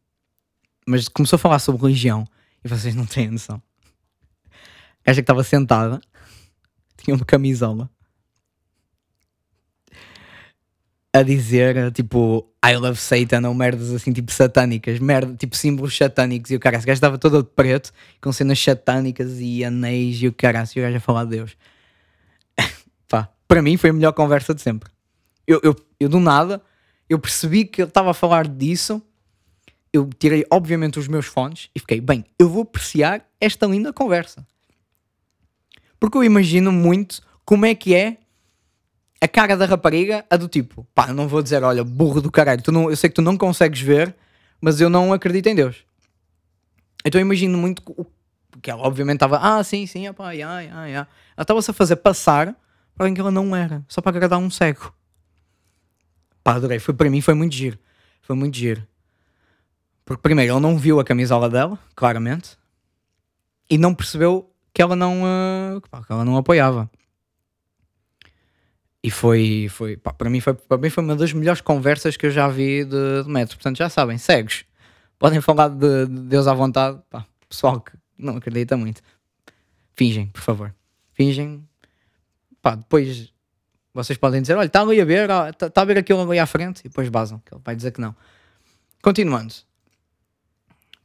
mas 0.87 1.07
começou 1.07 1.37
a 1.37 1.39
falar 1.39 1.59
sobre 1.59 1.81
religião 1.81 2.27
e 2.63 2.67
vocês 2.67 2.95
não 2.95 3.05
têm 3.05 3.29
noção. 3.29 3.61
A 4.45 5.07
gaja 5.07 5.21
que 5.21 5.23
estava 5.23 5.43
sentada 5.43 5.99
tinha 6.97 7.15
uma 7.15 7.25
camisola 7.25 7.89
a 11.13 11.21
dizer 11.21 11.91
tipo 11.91 12.49
I 12.65 12.75
love 12.75 12.99
Satan 12.99 13.47
ou 13.47 13.53
merdas 13.53 13.93
assim 13.93 14.11
tipo 14.11 14.31
satânicas, 14.31 14.99
merda, 14.99 15.35
tipo 15.35 15.55
símbolos 15.55 15.95
satânicos 15.95 16.49
e 16.51 16.55
o 16.55 16.59
cara, 16.59 16.77
esse 16.77 16.87
gajo 16.87 16.97
estava 16.97 17.17
todo 17.17 17.43
de 17.43 17.49
preto 17.49 17.91
com 18.19 18.31
cenas 18.31 18.59
satânicas 18.59 19.39
e 19.39 19.63
anéis 19.63 20.21
e 20.21 20.27
o 20.27 20.33
cara, 20.33 20.63
e 20.75 20.79
o 20.79 20.83
gajo 20.83 20.97
a 20.97 20.99
falar 20.99 21.25
de 21.25 21.31
Deus. 21.31 21.57
Pá, 23.07 23.29
para 23.47 23.61
mim 23.61 23.77
foi 23.77 23.91
a 23.91 23.93
melhor 23.93 24.13
conversa 24.13 24.55
de 24.55 24.61
sempre. 24.61 24.89
Eu, 25.45 25.59
eu, 25.63 25.75
eu 25.99 26.09
do 26.09 26.19
nada 26.19 26.61
eu 27.09 27.19
percebi 27.19 27.65
que 27.65 27.81
ele 27.81 27.89
estava 27.89 28.11
a 28.11 28.13
falar 28.13 28.47
disso 28.47 29.01
eu 29.93 30.09
tirei, 30.17 30.43
obviamente, 30.49 30.97
os 30.97 31.07
meus 31.07 31.27
fones 31.27 31.69
e 31.75 31.79
fiquei, 31.79 32.01
bem, 32.01 32.25
eu 32.39 32.49
vou 32.49 32.63
apreciar 32.63 33.23
esta 33.39 33.67
linda 33.67 33.93
conversa. 33.93 34.45
Porque 35.99 36.17
eu 36.17 36.23
imagino 36.23 36.71
muito 36.71 37.21
como 37.45 37.67
é 37.67 37.75
que 37.75 37.93
é 37.93 38.17
a 39.23 39.27
cara 39.27 39.55
da 39.55 39.65
rapariga, 39.65 40.25
a 40.29 40.35
do 40.35 40.49
tipo, 40.49 40.85
pá, 40.93 41.07
não 41.13 41.29
vou 41.29 41.41
dizer, 41.41 41.63
olha, 41.63 41.81
burro 41.81 42.19
do 42.19 42.29
caralho, 42.29 42.61
tu 42.61 42.73
não, 42.73 42.89
eu 42.89 42.95
sei 42.97 43.09
que 43.09 43.15
tu 43.15 43.21
não 43.21 43.37
consegues 43.37 43.79
ver, 43.79 44.13
mas 44.59 44.81
eu 44.81 44.89
não 44.89 45.13
acredito 45.13 45.47
em 45.47 45.55
Deus. 45.55 45.85
Então 47.05 47.21
eu 47.21 47.25
imagino 47.25 47.57
muito 47.57 47.81
que 48.61 48.69
ela, 48.69 48.81
obviamente, 48.83 49.15
estava, 49.15 49.37
ah, 49.37 49.63
sim, 49.63 49.85
sim, 49.87 50.11
pá, 50.11 50.27
ai, 50.27 50.41
ai, 50.41 50.69
ai. 50.69 50.93
Ela 50.93 51.07
estava-se 51.39 51.71
a 51.71 51.73
fazer 51.73 51.95
passar 51.95 52.47
para 52.93 53.05
alguém 53.05 53.13
que 53.13 53.21
ela 53.21 53.31
não 53.31 53.55
era, 53.55 53.81
só 53.87 54.01
para 54.01 54.09
agradar 54.09 54.39
um 54.39 54.49
cego. 54.49 54.93
Pá, 56.43 56.55
adorei, 56.55 56.79
foi, 56.79 56.93
para 56.93 57.09
mim 57.09 57.21
foi 57.21 57.33
muito 57.33 57.55
giro. 57.55 57.79
Foi 58.21 58.35
muito 58.35 58.57
giro. 58.57 58.85
Porque 60.03 60.21
primeiro 60.21 60.51
ele 60.51 60.59
não 60.59 60.77
viu 60.77 60.99
a 60.99 61.05
camisola 61.05 61.49
dela, 61.49 61.79
claramente, 61.95 62.57
e 63.69 63.77
não 63.77 63.95
percebeu 63.95 64.53
que 64.73 64.81
ela 64.81 64.97
não, 64.97 65.23
uh, 65.23 65.79
que 65.81 66.11
ela 66.11 66.25
não 66.25 66.35
apoiava. 66.35 66.91
E 69.03 69.11
foi, 69.11 69.67
foi 69.69 69.97
pá, 69.97 70.13
para, 70.13 70.29
mim 70.29 70.39
foi, 70.39 70.53
para 70.53 70.77
mim 70.77 70.89
foi 70.89 71.03
uma 71.03 71.15
das 71.15 71.33
melhores 71.33 71.59
conversas 71.59 72.15
que 72.15 72.25
eu 72.25 72.31
já 72.31 72.47
vi 72.47 72.85
de, 72.85 73.23
de 73.23 73.29
metro. 73.29 73.57
Portanto, 73.57 73.77
já 73.77 73.89
sabem, 73.89 74.17
cegos, 74.17 74.63
podem 75.19 75.41
falar 75.41 75.67
de, 75.69 76.05
de 76.07 76.21
Deus 76.21 76.47
à 76.47 76.53
vontade. 76.53 76.99
Pá, 77.09 77.25
pessoal 77.49 77.81
que 77.81 77.91
não 78.17 78.37
acredita 78.37 78.77
muito, 78.77 79.01
fingem, 79.95 80.27
por 80.27 80.41
favor. 80.41 80.73
Fingem. 81.13 81.67
Pá, 82.61 82.75
depois 82.75 83.33
vocês 83.93 84.17
podem 84.17 84.41
dizer: 84.41 84.55
olha, 84.55 84.65
está 84.65 84.81
ali 84.81 84.99
a 84.99 85.05
ver, 85.05 85.29
está 85.29 85.69
tá 85.69 85.81
a 85.81 85.85
ver 85.85 85.97
aquilo 85.97 86.21
ali 86.21 86.39
à 86.39 86.45
frente, 86.45 86.79
e 86.79 86.83
depois 86.83 87.07
basam, 87.09 87.39
que 87.39 87.53
ele 87.53 87.61
vai 87.63 87.75
dizer 87.75 87.91
que 87.91 88.01
não. 88.01 88.15
Continuando, 89.01 89.53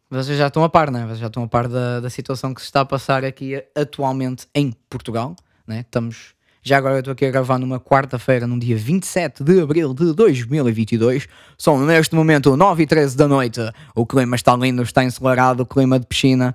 vocês 0.09 0.38
já 0.38 0.47
estão 0.47 0.64
a 0.64 0.69
par, 0.69 0.90
né? 0.90 1.05
Vocês 1.05 1.19
já 1.19 1.26
estão 1.26 1.43
a 1.43 1.49
par 1.49 1.69
da, 1.69 2.00
da 2.00 2.09
situação 2.09 2.55
que 2.55 2.61
se 2.61 2.67
está 2.67 2.81
a 2.81 2.85
passar 2.87 3.25
aqui 3.25 3.62
atualmente 3.75 4.47
em 4.55 4.73
Portugal, 4.88 5.37
né? 5.67 5.81
Estamos, 5.81 6.35
Já 6.68 6.76
agora 6.76 6.96
eu 6.96 6.98
estou 6.98 7.12
aqui 7.12 7.25
a 7.25 7.30
gravar 7.30 7.58
numa 7.58 7.80
quarta-feira, 7.80 8.46
num 8.46 8.58
dia 8.58 8.76
27 8.76 9.42
de 9.42 9.62
abril 9.62 9.94
de 9.94 10.12
2022. 10.12 11.26
São 11.56 11.82
neste 11.82 12.14
momento 12.14 12.54
9 12.58 12.82
e 12.82 12.87
13 12.87 13.16
da 13.16 13.26
noite. 13.26 13.58
O 13.94 14.04
clima 14.04 14.37
está 14.37 14.54
lindo, 14.54 14.82
está 14.82 15.02
ensolarado, 15.02 15.64
clima 15.64 15.98
de 15.98 16.04
piscina, 16.04 16.54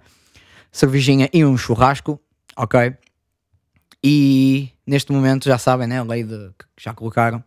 cervejinha 0.71 1.27
e 1.33 1.43
um 1.43 1.57
churrasco, 1.57 2.21
ok? 2.55 2.93
E 4.03 4.69
neste 4.85 5.11
momento 5.11 5.45
já 5.45 5.57
sabem, 5.57 5.87
né? 5.87 5.97
A 5.97 6.03
lei 6.03 6.23
de, 6.23 6.51
que 6.59 6.65
já 6.77 6.93
colocaram, 6.93 7.43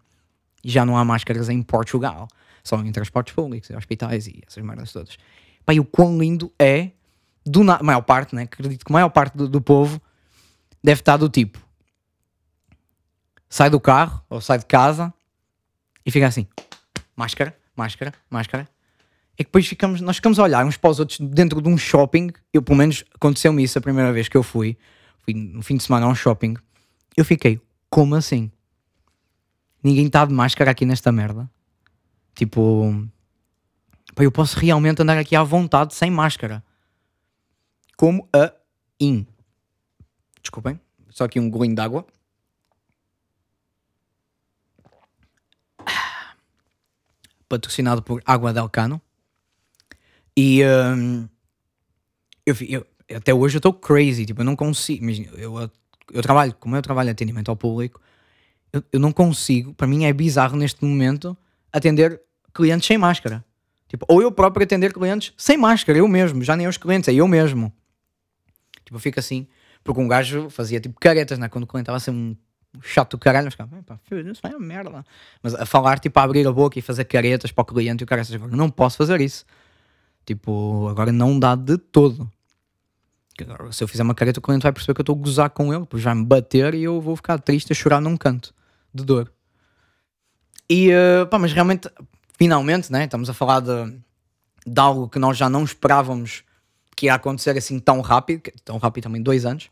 já 0.65 0.85
não 0.85 0.99
há 0.99 1.05
máscaras 1.05 1.49
em 1.49 1.63
Portugal, 1.63 2.27
só 2.65 2.81
em 2.81 2.91
transportes 2.91 3.33
públicos, 3.33 3.71
hospitais 3.71 4.27
e 4.27 4.43
essas 4.45 4.65
merdas 4.65 4.91
todas. 4.93 5.17
E 5.71 5.79
o 5.79 5.85
quão 5.85 6.19
lindo 6.19 6.53
é, 6.59 6.91
do 7.45 7.63
na 7.63 7.81
maior 7.81 8.03
parte, 8.03 8.35
né? 8.35 8.43
Acredito 8.43 8.85
que 8.85 8.91
a 8.91 8.93
maior 8.93 9.11
parte 9.11 9.37
do, 9.37 9.49
do 9.49 9.61
povo 9.61 10.03
deve 10.83 11.01
estar 11.01 11.17
do 11.17 11.29
tipo 11.29 11.65
sai 13.49 13.71
do 13.71 13.81
carro 13.81 14.23
ou 14.29 14.41
sai 14.41 14.59
de 14.59 14.67
casa 14.67 15.13
e 16.05 16.11
fica 16.11 16.27
assim: 16.27 16.47
máscara, 17.17 17.57
máscara, 17.75 18.13
máscara. 18.31 18.69
E 19.39 19.45
depois 19.45 19.67
ficamos, 19.67 20.01
nós 20.01 20.17
ficamos 20.17 20.39
a 20.39 20.43
olhar 20.43 20.65
uns 20.65 20.77
para 20.77 20.91
os 20.91 20.99
outros 20.99 21.21
dentro 21.21 21.61
de 21.61 21.69
um 21.69 21.77
shopping. 21.77 22.31
Eu, 22.53 22.63
pelo 22.63 22.79
menos, 22.79 23.05
aconteceu-me 23.15 23.63
isso 23.63 23.79
a 23.79 23.83
primeira 23.83 24.13
vez 24.13 24.29
que 24.29 24.37
eu 24.37 24.43
fui. 24.43 24.79
Fui 25.19 25.35
no 25.35 25.63
fim 25.63 25.77
de 25.77 25.83
semana 25.83 26.07
a 26.07 26.09
um 26.09 26.15
shopping. 26.15 26.57
Eu 27.17 27.25
fiquei: 27.25 27.61
como 27.91 28.15
assim? 28.15 28.51
Ninguém 29.83 30.07
está 30.07 30.25
de 30.25 30.33
máscara 30.33 30.71
aqui 30.71 30.87
nesta 30.87 31.13
merda. 31.13 31.51
Tipo, 32.35 33.07
pá, 34.15 34.23
eu 34.23 34.33
posso 34.33 34.59
realmente 34.59 35.03
andar 35.03 35.19
aqui 35.19 35.37
à 35.37 35.43
vontade 35.43 35.95
sem 35.95 36.11
máscara. 36.11 36.65
Como 37.97 38.29
a 38.33 38.53
in. 39.01 39.27
Desculpem, 40.41 40.81
só 41.11 41.25
aqui 41.25 41.39
um 41.41 41.51
golinho 41.51 41.75
de 41.75 41.81
patrocinado 47.49 48.03
por 48.03 48.23
Água 48.25 48.53
del 48.53 48.69
Cano. 48.69 49.01
E 50.37 50.63
um, 50.65 51.29
eu, 52.45 52.55
eu, 52.69 52.87
até 53.15 53.33
hoje 53.33 53.57
eu 53.57 53.59
estou 53.59 53.73
crazy, 53.73 54.27
tipo, 54.27 54.41
eu 54.41 54.45
não 54.45 54.57
consigo. 54.57 55.03
Imagina, 55.03 55.31
eu, 55.37 55.71
eu 56.13 56.23
trabalho, 56.23 56.55
como 56.59 56.77
eu 56.77 56.83
trabalho 56.83 57.11
atendimento 57.11 57.51
ao 57.51 57.57
público, 57.57 58.01
eu, 58.73 58.83
eu 58.93 59.01
não 59.01 59.13
consigo, 59.13 59.75
para 59.75 59.87
mim 59.87 60.05
é 60.05 60.13
bizarro 60.13 60.57
neste 60.57 60.85
momento 60.85 61.37
atender 61.73 62.21
clientes 62.53 62.87
sem 62.87 62.99
máscara. 62.99 63.45
Tipo, 63.89 64.05
ou 64.09 64.21
eu 64.21 64.33
próprio 64.33 64.65
atender 64.65 64.93
clientes 64.93 65.33
sem 65.37 65.57
máscara, 65.57 65.99
eu 65.99 66.09
mesmo, 66.09 66.43
já 66.43 66.57
nem 66.57 66.67
os 66.67 66.77
clientes, 66.77 67.09
é 67.09 67.15
eu 67.15 67.29
mesmo. 67.29 67.73
Tipo, 68.85 68.97
eu 68.97 69.01
fico 69.01 69.19
assim, 69.19 69.47
porque 69.83 70.01
um 70.01 70.09
gajo 70.09 70.51
fazia 70.51 70.81
tipo 70.81 70.99
caretas, 71.01 71.39
né? 71.39 71.49
Quando 71.49 71.65
o 71.65 71.67
cliente 71.67 71.85
estava 71.85 71.97
a 71.97 72.01
ser 72.01 72.11
um 72.11 72.37
chato 72.83 73.13
do 73.13 73.19
caralho, 73.19 73.45
mas 73.47 73.55
ficava, 73.55 74.01
isso 74.31 74.41
é 74.45 74.49
uma 74.49 74.59
merda. 74.59 75.05
Mas 75.43 75.55
a 75.55 75.67
falar, 75.67 75.99
tipo, 75.99 76.19
a 76.19 76.23
abrir 76.23 76.47
a 76.47 76.53
boca 76.53 76.79
e 76.79 76.83
fazer 76.83 77.05
caretas 77.05 77.53
para 77.53 77.63
o 77.63 77.65
cliente 77.65 78.03
e 78.03 78.05
o 78.05 78.07
cara, 78.07 78.23
agora 78.35 78.57
não 78.57 78.71
posso 78.71 78.97
fazer 78.97 79.21
isso. 79.21 79.45
Tipo, 80.25 80.89
agora 80.89 81.13
não 81.13 81.39
dá 81.39 81.55
de 81.55 81.79
todo. 81.79 82.31
Agora, 83.41 83.71
se 83.73 83.85
eu 83.85 83.89
fizer 83.89 84.03
uma 84.03 84.15
careta, 84.15 84.41
o 84.41 84.43
cliente 84.43 84.63
vai 84.63 84.73
perceber 84.73 84.95
que 84.95 85.01
eu 85.01 85.03
estou 85.03 85.17
a 85.17 85.19
gozar 85.19 85.51
com 85.51 85.73
ele, 85.73 85.83
depois 85.83 86.03
vai 86.03 86.15
me 86.15 86.25
bater 86.25 86.75
e 86.75 86.85
eu 86.85 87.01
vou 87.01 87.15
ficar 87.17 87.39
triste 87.39 87.73
a 87.73 87.75
chorar 87.75 88.01
num 88.01 88.17
canto 88.17 88.55
de 88.95 89.05
dor. 89.05 89.31
E, 90.69 90.91
uh, 90.91 91.27
pá, 91.29 91.39
mas 91.39 91.53
realmente, 91.53 91.89
finalmente, 92.39 92.91
né, 92.91 93.05
estamos 93.05 93.31
a 93.31 93.35
falar 93.35 93.61
de, 93.61 93.99
de 94.67 94.81
algo 94.81 95.09
que 95.09 95.19
nós 95.19 95.37
já 95.37 95.49
não 95.49 95.63
esperávamos 95.65 96.43
que 96.97 97.07
ia 97.07 97.15
acontecer 97.15 97.57
assim 97.57 97.79
tão 97.79 98.01
rápido, 98.01 98.51
tão 98.65 98.79
rápido 98.79 99.05
também, 99.05 99.23
dois 99.23 99.45
anos. 99.45 99.71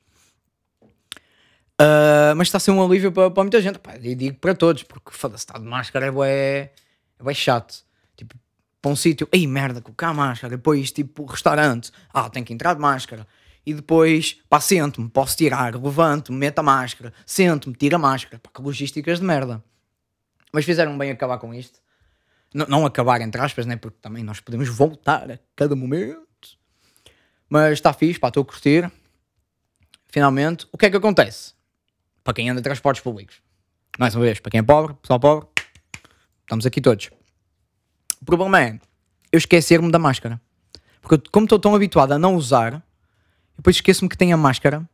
Uh, 1.81 2.35
mas 2.37 2.49
está 2.49 2.59
a 2.59 2.61
ser 2.61 2.71
um 2.71 2.85
alívio 2.85 3.11
para, 3.11 3.31
para 3.31 3.43
muita 3.43 3.61
gente. 3.61 3.79
Pá, 3.79 3.97
e 4.01 4.15
digo 4.15 4.39
para 4.39 4.55
todos, 4.55 4.83
porque 4.83 5.11
foda-se, 5.11 5.45
está 5.45 5.59
de 5.59 5.65
máscara 5.65 6.07
é 6.07 6.11
bué, 6.11 6.73
é 7.19 7.23
bué 7.23 7.35
chato. 7.35 7.85
Tipo, 8.17 8.37
para 8.81 8.91
um 8.91 8.97
sítio, 8.97 9.29
ei 9.33 9.47
merda, 9.47 9.81
colocar 9.81 10.09
a 10.09 10.15
máscara. 10.15 10.57
Depois, 10.57 10.93
tipo, 10.93 11.25
restaurante, 11.25 11.91
ah, 12.13 12.31
tenho 12.31 12.47
que 12.47 12.53
entrar 12.53 12.75
de 12.75 12.81
máscara. 12.81 13.27
E 13.67 13.73
depois, 13.73 14.39
pá, 14.49 14.61
sento-me, 14.61 15.09
posso 15.09 15.37
tirar, 15.37 15.75
levanto-me, 15.75 16.37
meto 16.39 16.59
a 16.59 16.63
máscara, 16.63 17.13
sento-me, 17.25 17.75
tiro 17.75 17.97
a 17.97 17.99
máscara. 17.99 18.39
Pá, 18.39 18.51
que 18.55 18.63
logísticas 18.63 19.19
de 19.19 19.25
merda. 19.25 19.63
Mas 20.53 20.65
fizeram 20.65 20.97
bem 20.97 21.11
acabar 21.11 21.39
com 21.39 21.53
isto. 21.53 21.81
N 22.55 22.67
não 22.69 22.87
acabar, 22.87 23.21
entre 23.21 23.41
aspas, 23.41 23.67
né? 23.67 23.77
Porque 23.77 23.99
também 24.01 24.23
nós 24.23 24.39
podemos 24.39 24.69
voltar 24.69 25.29
a 25.29 25.39
cada 25.57 25.75
momento. 25.75 26.23
Mas 27.49 27.73
está 27.73 27.93
fixe, 27.93 28.21
pá, 28.21 28.29
estou 28.29 28.43
a 28.43 28.47
curtir. 28.47 28.93
Finalmente, 30.07 30.67
o 30.71 30.79
que 30.79 30.87
é 30.87 30.91
que 30.91 30.97
acontece? 30.97 31.55
Para 32.25 32.35
quem 32.35 32.49
anda 32.49 32.61
em 32.61 32.63
transportes 32.63 33.03
públicos. 33.03 33.37
Mais 33.99 34.15
uma 34.17 34.25
vez, 34.25 34.41
para 34.41 34.51
quem 34.51 34.59
é 34.59 34.63
pobre, 34.63 34.95
pessoal 34.95 35.21
pobre, 35.21 35.47
estamos 36.43 36.67
aqui 36.67 36.81
todos. 36.81 37.11
O 38.21 38.25
problema 38.25 38.61
é 38.61 38.81
eu 39.31 39.39
esquecer-me 39.39 39.93
da 39.93 39.99
máscara. 39.99 40.41
Porque 41.01 41.29
como 41.31 41.45
estou 41.45 41.59
tão 41.59 41.75
habituado 41.75 42.13
a 42.13 42.19
não 42.19 42.35
usar, 42.35 42.83
depois 43.57 43.77
esqueço-me 43.77 44.09
que 44.09 44.17
tenho 44.17 44.35
a 44.35 44.39
máscara 44.39 44.89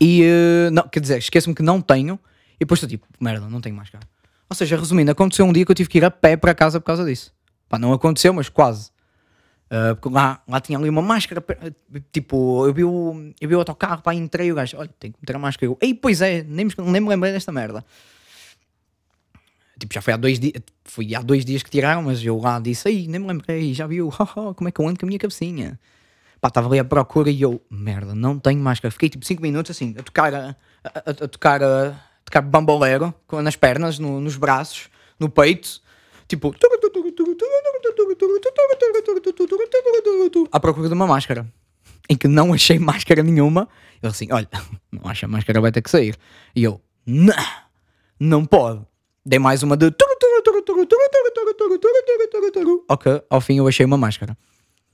e 0.00 0.22
uh, 0.22 0.70
não, 0.70 0.86
quer 0.88 1.00
dizer, 1.00 1.18
esqueço-me 1.18 1.54
que 1.54 1.62
não 1.62 1.80
tenho 1.80 2.20
e 2.56 2.60
depois 2.60 2.78
estou 2.78 2.88
tipo, 2.88 3.06
merda, 3.18 3.48
não 3.48 3.60
tenho 3.60 3.74
máscara. 3.74 4.06
Ou 4.48 4.54
seja, 4.54 4.76
resumindo, 4.76 5.10
aconteceu 5.10 5.46
um 5.46 5.52
dia 5.52 5.64
que 5.64 5.70
eu 5.70 5.74
tive 5.74 5.88
que 5.88 5.98
ir 5.98 6.04
a 6.04 6.10
pé 6.10 6.36
para 6.36 6.54
casa 6.54 6.78
por 6.78 6.86
causa 6.86 7.04
disso. 7.04 7.34
Pá, 7.68 7.78
não 7.78 7.92
aconteceu, 7.92 8.32
mas 8.32 8.48
quase. 8.48 8.90
Uh, 9.66 9.96
porque 9.96 10.14
lá, 10.14 10.40
lá 10.46 10.60
tinha 10.60 10.78
ali 10.78 10.88
uma 10.88 11.02
máscara, 11.02 11.44
tipo, 12.12 12.64
eu 12.66 12.72
vi 12.72 12.84
o, 12.84 13.32
eu 13.40 13.48
vi 13.48 13.54
o 13.54 13.58
autocarro, 13.58 14.00
pá, 14.00 14.14
entrei 14.14 14.52
o 14.52 14.54
gajo, 14.54 14.76
olha, 14.78 14.90
tem 15.00 15.10
que 15.10 15.18
meter 15.20 15.34
a 15.34 15.38
máscara. 15.38 15.66
Eu, 15.72 15.78
ei, 15.80 15.92
pois 15.92 16.20
é, 16.20 16.44
nem, 16.44 16.68
nem 16.78 17.00
me 17.00 17.08
lembrei 17.08 17.32
desta 17.32 17.50
merda. 17.50 17.84
Tipo, 19.78 19.92
já 19.92 20.00
foi 20.00 20.12
há 20.12 20.16
dois 20.16 20.38
dias, 20.38 20.62
foi 20.84 21.14
há 21.14 21.20
dois 21.20 21.44
dias 21.44 21.62
que 21.62 21.70
tiraram, 21.70 22.02
mas 22.02 22.24
eu 22.24 22.38
lá 22.38 22.60
disse, 22.60 22.88
aí, 22.88 23.08
nem 23.08 23.20
me 23.20 23.26
lembrei, 23.26 23.74
já 23.74 23.86
viu, 23.86 24.10
como 24.54 24.68
é 24.68 24.70
que 24.70 24.80
eu 24.80 24.86
ando 24.86 25.00
com 25.00 25.06
a 25.06 25.08
minha 25.08 25.18
cabecinha. 25.18 25.78
Pá, 26.40 26.48
estava 26.48 26.68
ali 26.68 26.78
à 26.78 26.84
procura 26.84 27.28
e 27.28 27.42
eu, 27.42 27.60
merda, 27.68 28.14
não 28.14 28.38
tenho 28.38 28.60
máscara. 28.60 28.92
Fiquei 28.92 29.08
tipo 29.08 29.26
5 29.26 29.42
minutos 29.42 29.70
assim, 29.72 29.94
a 29.98 30.02
tocar, 30.02 30.32
a, 30.32 30.56
a, 30.84 31.10
a 31.10 31.28
tocar, 31.28 31.62
a, 31.62 31.88
a 31.88 31.94
tocar 32.24 32.40
bambolero, 32.42 33.12
nas 33.42 33.56
pernas, 33.56 33.98
no, 33.98 34.20
nos 34.20 34.36
braços, 34.36 34.88
no 35.18 35.28
peito, 35.28 35.80
tipo, 36.28 36.54
à 40.52 40.60
procura 40.60 40.88
de 40.88 40.94
uma 40.94 41.06
máscara, 41.06 41.46
em 42.08 42.16
que 42.16 42.28
não 42.28 42.52
achei 42.52 42.78
máscara 42.78 43.22
nenhuma. 43.22 43.68
Eu 44.02 44.10
assim, 44.10 44.28
olha, 44.30 44.48
não 44.92 45.08
acha 45.10 45.26
máscara, 45.26 45.60
vai 45.60 45.72
ter 45.72 45.82
que 45.82 45.90
sair. 45.90 46.16
E 46.54 46.64
eu, 46.64 46.80
não, 47.06 47.34
não 48.18 48.44
pode. 48.44 48.80
Dei 49.24 49.38
mais 49.38 49.62
uma 49.62 49.76
de. 49.76 49.86
Ok, 52.88 53.22
ao 53.28 53.40
fim 53.40 53.58
eu 53.58 53.66
achei 53.66 53.84
uma 53.84 53.96
máscara. 53.96 54.36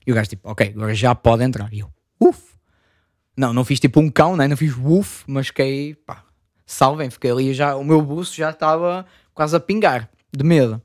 E 0.07 0.13
o 0.13 0.15
gajo 0.15 0.31
tipo, 0.31 0.49
ok, 0.51 0.73
agora 0.75 0.95
já 0.95 1.15
pode 1.15 1.45
entrar. 1.45 1.73
E 1.73 1.81
eu, 1.81 1.91
uff. 2.21 2.53
Não, 3.37 3.53
não 3.53 3.65
fiz 3.65 3.81
tipo 3.81 4.01
um 4.01 4.11
cão, 4.11 4.37
né? 4.37 4.47
não 4.47 4.57
fiz 4.57 4.75
uff, 4.77 5.25
mas 5.27 5.47
fiquei, 5.47 5.95
pá, 5.95 6.25
salvem, 6.67 7.09
fiquei 7.09 7.31
ali 7.31 7.55
já, 7.55 7.77
o 7.77 7.85
meu 7.85 8.03
buço 8.03 8.35
já 8.35 8.51
estava 8.51 9.07
quase 9.33 9.57
a 9.57 9.61
pingar, 9.61 10.11
de 10.31 10.45
medo. 10.45 10.81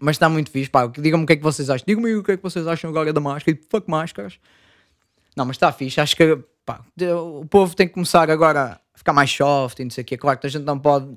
Mas 0.00 0.16
está 0.16 0.28
muito 0.28 0.50
fixe, 0.50 0.70
pá. 0.70 0.86
Digam-me 0.86 1.24
o 1.24 1.26
que 1.26 1.32
é 1.34 1.36
que 1.36 1.42
vocês 1.42 1.70
acham. 1.70 1.84
Digam-me 1.86 2.14
o 2.14 2.22
que 2.22 2.32
é 2.32 2.36
que 2.36 2.42
vocês 2.42 2.66
acham 2.66 2.90
agora 2.90 3.12
da 3.12 3.20
máscara. 3.20 3.56
E 3.56 3.68
fuck 3.70 3.88
máscaras. 3.90 4.38
Não, 5.36 5.44
mas 5.44 5.56
está 5.56 5.72
fixe. 5.72 6.00
Acho 6.00 6.16
que 6.16 6.38
pá, 6.64 6.80
o 7.40 7.46
povo 7.46 7.74
tem 7.74 7.86
que 7.86 7.94
começar 7.94 8.30
agora 8.30 8.80
a 8.94 8.98
ficar 8.98 9.12
mais 9.12 9.30
soft 9.30 9.78
e 9.78 9.84
não 9.84 9.90
sei 9.90 10.02
o 10.02 10.04
quê. 10.04 10.16
Claro 10.16 10.38
que 10.38 10.46
a 10.46 10.50
gente 10.50 10.64
não 10.64 10.78
pode 10.78 11.16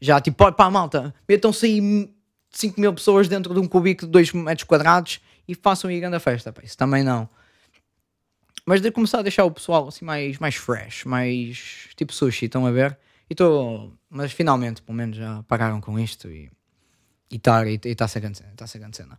já 0.00 0.20
tipo, 0.20 0.52
pá, 0.52 0.70
malta, 0.70 1.14
metam-se 1.28 1.66
aí 1.66 2.14
5 2.50 2.80
mil 2.80 2.92
pessoas 2.92 3.28
dentro 3.28 3.54
de 3.54 3.60
um 3.60 3.66
cubico 3.66 4.04
de 4.04 4.10
2 4.10 4.32
metros 4.32 4.64
quadrados 4.64 5.20
e 5.48 5.54
façam 5.54 5.88
aí 5.90 5.98
grande 5.98 6.18
festa. 6.20 6.52
Pá. 6.52 6.62
Isso 6.62 6.76
também 6.76 7.02
não. 7.02 7.28
Mas 8.66 8.80
de 8.80 8.90
começar 8.90 9.18
a 9.18 9.22
deixar 9.22 9.44
o 9.44 9.50
pessoal 9.50 9.88
assim 9.88 10.04
mais, 10.04 10.38
mais 10.38 10.54
fresh, 10.54 11.04
mais 11.04 11.88
tipo 11.96 12.12
sushi, 12.12 12.46
estão 12.46 12.66
a 12.66 12.70
ver? 12.70 12.98
E 13.28 13.34
estou. 13.34 13.92
Mas 14.08 14.32
finalmente, 14.32 14.82
pelo 14.82 14.96
menos, 14.96 15.16
já 15.16 15.42
pararam 15.44 15.80
com 15.80 15.98
isto 15.98 16.30
e 16.30 16.50
e 17.34 17.36
está 17.36 17.66
e, 17.66 17.74
e 17.74 17.94
tá 17.96 18.04
a 18.04 18.20
grande 18.20 18.40
está 18.52 18.64
a 18.64 18.78
grande 18.78 18.96
cena. 18.96 19.18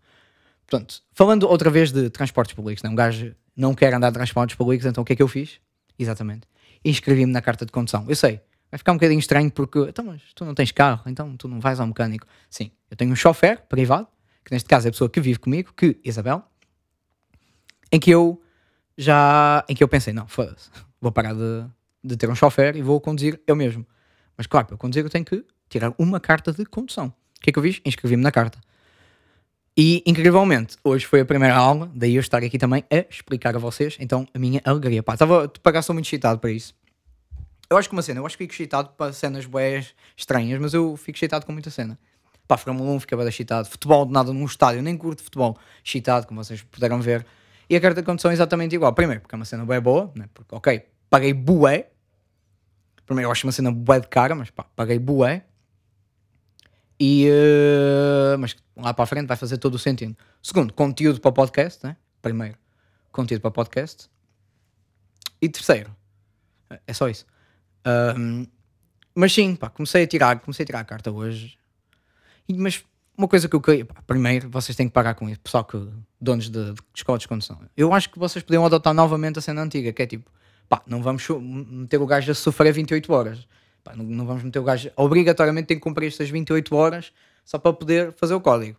Portanto, 0.65 1.03
falando 1.12 1.43
outra 1.43 1.69
vez 1.69 1.91
de 1.91 2.10
transportes 2.10 2.55
públicos, 2.55 2.81
né? 2.81 2.89
um 2.89 2.95
gajo 2.95 3.36
não 3.55 3.75
quer 3.75 3.93
andar 3.93 4.10
de 4.10 4.13
transportes 4.13 4.55
públicos, 4.55 4.86
então 4.86 5.01
o 5.01 5.05
que 5.05 5.13
é 5.13 5.15
que 5.17 5.22
eu 5.22 5.27
fiz? 5.27 5.60
Exatamente. 6.00 6.48
Inscrevi-me 6.84 7.31
na 7.31 7.41
carta 7.41 7.65
de 7.65 7.74
condução. 7.74 8.05
Eu 8.07 8.15
sei, 8.15 8.39
vai 8.72 8.77
ficar 8.77 8.93
um 8.93 8.95
bocadinho 8.95 9.19
estranho 9.19 9.51
porque, 9.51 9.79
então, 9.79 10.05
mas 10.05 10.22
tu 10.34 10.45
não 10.45 10.55
tens 10.55 10.72
carro, 10.72 11.03
então 11.07 11.36
tu 11.36 11.48
não 11.50 11.60
vais 11.60 11.79
ao 11.79 11.86
mecânico. 11.86 12.25
Sim, 12.50 12.72
eu 12.89 12.95
tenho 12.95 13.12
um 13.12 13.15
chofer 13.15 13.62
privado, 13.67 14.07
que 14.45 14.53
neste 14.53 14.67
caso 14.67 14.88
é 14.88 14.89
a 14.89 14.91
pessoa 14.91 15.10
que 15.10 15.19
vive 15.19 15.39
comigo, 15.39 15.74
que 15.75 16.00
Isabel, 16.03 16.41
em 17.91 18.00
que 18.00 18.12
eu 18.12 18.41
já, 18.98 19.65
em 19.67 19.75
que 19.75 19.84
eu 19.84 19.89
pensei, 19.89 20.13
não, 20.13 20.25
vou 21.01 21.12
parar 21.12 21.34
de, 21.34 21.65
de 22.01 22.15
ter 22.15 22.29
um 22.29 22.36
chofer 22.36 22.77
e 22.77 22.81
vou 22.81 23.01
conduzir 23.01 23.41
eu 23.45 23.57
mesmo. 23.57 23.86
Mas 24.38 24.48
claro, 24.48 24.67
para 24.67 24.75
eu 24.75 24.77
conduzir 24.77 25.03
eu 25.03 25.10
tenho 25.10 25.25
que 25.25 25.45
tirar 25.69 25.93
uma 25.98 26.19
carta 26.19 26.53
de 26.53 26.65
condução 26.65 27.13
que 27.45 27.51
é 27.51 27.53
que 27.53 27.59
eu 27.59 27.63
fiz? 27.63 27.79
Inscrevi-me 27.85 28.23
na 28.23 28.31
carta. 28.31 28.59
E, 29.77 30.01
incrivelmente, 30.05 30.77
hoje 30.83 31.05
foi 31.05 31.19
a 31.19 31.25
primeira 31.25 31.55
aula, 31.55 31.91
daí 31.93 32.15
eu 32.15 32.21
estar 32.21 32.41
aqui 32.41 32.57
também 32.57 32.83
a 32.89 33.05
explicar 33.09 33.55
a 33.55 33.59
vocês, 33.59 33.97
então, 33.99 34.25
a 34.33 34.39
minha 34.39 34.61
alegria. 34.63 35.03
Pá, 35.03 35.13
estava, 35.13 35.49
para 35.49 35.81
sou 35.81 35.93
muito 35.93 36.05
excitado 36.05 36.39
para 36.39 36.49
isso. 36.49 36.73
Eu 37.69 37.77
acho 37.77 37.89
que 37.89 37.95
uma 37.95 38.01
cena, 38.01 38.19
eu 38.19 38.25
acho 38.25 38.37
que 38.37 38.43
fico 38.45 38.53
excitado 38.53 38.89
para 38.97 39.11
cenas 39.11 39.45
boés 39.45 39.93
estranhas, 40.15 40.59
mas 40.61 40.73
eu 40.73 40.95
fico 40.95 41.17
excitado 41.17 41.45
com 41.45 41.51
muita 41.51 41.69
cena. 41.69 41.99
Pá, 42.47 42.57
Fórmula 42.57 42.89
1 42.91 43.01
fica 43.01 43.17
bem 43.17 43.27
excitado. 43.27 43.67
Futebol, 43.67 44.05
de 44.05 44.13
nada 44.13 44.31
num 44.31 44.45
estádio, 44.45 44.81
nem 44.81 44.95
curto 44.95 45.21
futebol. 45.21 45.57
Excitado, 45.83 46.25
como 46.25 46.43
vocês 46.43 46.61
puderam 46.61 47.01
ver. 47.01 47.25
E 47.69 47.75
a 47.75 47.81
carta 47.81 48.01
de 48.01 48.05
condução 48.05 48.31
é 48.31 48.33
exatamente 48.33 48.75
igual. 48.75 48.93
Primeiro, 48.93 49.21
porque 49.21 49.35
é 49.35 49.37
uma 49.37 49.45
cena 49.45 49.65
bem 49.65 49.81
boa, 49.81 50.11
né? 50.15 50.29
porque, 50.33 50.55
ok, 50.55 50.85
paguei 51.09 51.33
bué. 51.33 51.89
Primeiro, 53.05 53.27
eu 53.27 53.31
acho 53.31 53.45
uma 53.45 53.51
cena 53.51 53.71
bué 53.71 53.99
de 53.99 54.07
cara, 54.07 54.35
mas 54.35 54.49
pá, 54.51 54.65
paguei 54.75 54.99
bué. 54.99 55.43
E, 56.99 57.27
uh, 57.29 58.37
mas 58.39 58.55
lá 58.75 58.93
para 58.93 59.03
a 59.03 59.07
frente 59.07 59.27
vai 59.27 59.37
fazer 59.37 59.57
todo 59.57 59.75
o 59.75 59.79
sentido. 59.79 60.15
Segundo, 60.41 60.73
conteúdo 60.73 61.19
para 61.19 61.31
podcast, 61.31 61.85
né? 61.85 61.97
Primeiro, 62.21 62.57
conteúdo 63.11 63.41
para 63.41 63.51
podcast. 63.51 64.09
E 65.41 65.49
terceiro, 65.49 65.95
é 66.87 66.93
só 66.93 67.09
isso. 67.09 67.25
Mas 69.13 69.33
sim, 69.33 69.55
pá, 69.55 69.69
comecei 69.69 70.03
a 70.03 70.07
tirar, 70.07 70.39
comecei 70.39 70.63
a 70.63 70.65
tirar 70.65 70.79
a 70.79 70.83
carta 70.83 71.11
hoje. 71.11 71.57
E, 72.47 72.53
mas 72.53 72.83
uma 73.17 73.27
coisa 73.27 73.47
que 73.47 73.55
eu 73.55 73.61
queria, 73.61 73.85
pá, 73.85 74.01
primeiro 74.05 74.49
vocês 74.49 74.75
têm 74.75 74.87
que 74.87 74.93
parar 74.93 75.13
com 75.13 75.29
isso, 75.29 75.39
pessoal 75.39 75.63
que 75.63 75.77
donos 76.19 76.49
de, 76.49 76.73
de 76.73 77.17
de 77.17 77.27
condução. 77.27 77.59
Eu 77.77 77.93
acho 77.93 78.09
que 78.09 78.19
vocês 78.19 78.43
podiam 78.43 78.65
adotar 78.65 78.93
novamente 78.93 79.39
a 79.39 79.41
cena 79.41 79.61
antiga, 79.61 79.93
que 79.93 80.01
é 80.01 80.05
tipo, 80.05 80.29
pá, 80.67 80.81
não 80.85 81.01
vamos 81.01 81.25
meter 81.29 82.01
o 82.01 82.05
gajo 82.05 82.31
a 82.31 82.35
sofrer 82.35 82.73
28 82.73 83.13
horas. 83.13 83.47
Pá, 83.85 83.95
não, 83.95 84.03
não, 84.03 84.25
vamos 84.25 84.41
meter 84.41 84.57
o 84.57 84.63
gajo, 84.63 84.91
obrigatoriamente 84.95 85.67
tem 85.67 85.77
que 85.77 85.83
cumprir 85.83 86.07
estas 86.07 86.27
28 86.27 86.75
horas 86.75 87.13
só 87.45 87.59
para 87.59 87.71
poder 87.71 88.11
fazer 88.13 88.33
o 88.33 88.41
código. 88.41 88.75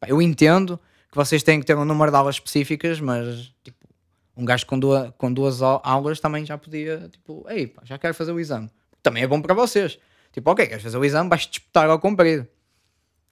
Pá, 0.00 0.08
eu 0.08 0.20
entendo 0.22 0.80
que 1.10 1.16
vocês 1.16 1.42
têm 1.42 1.60
que 1.60 1.66
ter 1.66 1.76
um 1.76 1.84
número 1.84 2.10
de 2.10 2.16
aulas 2.16 2.36
específicas, 2.36 2.98
mas 3.00 3.52
tipo, 3.62 3.86
um 4.34 4.46
gajo 4.46 4.64
com 4.64 4.78
duas, 4.78 5.12
com 5.18 5.30
duas 5.30 5.60
aulas 5.60 6.20
também 6.20 6.46
já 6.46 6.56
podia, 6.56 7.06
tipo, 7.12 7.44
ei, 7.50 7.66
pá, 7.66 7.82
já 7.84 7.98
quero 7.98 8.14
fazer 8.14 8.32
o 8.32 8.40
exame. 8.40 8.70
Também 9.02 9.22
é 9.22 9.26
bom 9.26 9.42
para 9.42 9.52
vocês. 9.52 9.98
Tipo, 10.32 10.52
ok, 10.52 10.66
queres 10.66 10.82
fazer 10.82 10.96
o 10.96 11.04
exame, 11.04 11.28
vais 11.28 11.46
disputar 11.46 11.90
ao 11.90 11.98
comprido. 11.98 12.48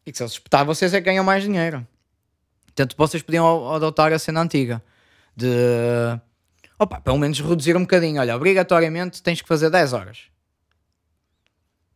E 0.04 0.12
que 0.12 0.18
se 0.18 0.22
eles 0.22 0.32
disputar, 0.32 0.66
vocês 0.66 0.92
é 0.92 1.00
que 1.00 1.06
ganham 1.06 1.25
mais 1.25 1.42
dinheiro. 1.42 1.87
Portanto, 2.66 2.94
vocês 2.99 3.22
podiam 3.22 3.72
adotar 3.72 4.12
a 4.12 4.18
cena 4.18 4.42
antiga 4.42 4.82
de 5.34 5.49
opa, 6.78 7.00
pelo 7.00 7.16
menos 7.16 7.40
reduzir 7.40 7.76
um 7.78 7.80
bocadinho. 7.80 8.20
Olha, 8.20 8.37
obrigatoriamente 8.37 9.22
tens 9.22 9.40
que 9.40 9.49
fazer 9.49 9.70
10 9.70 9.94
horas. 9.94 10.32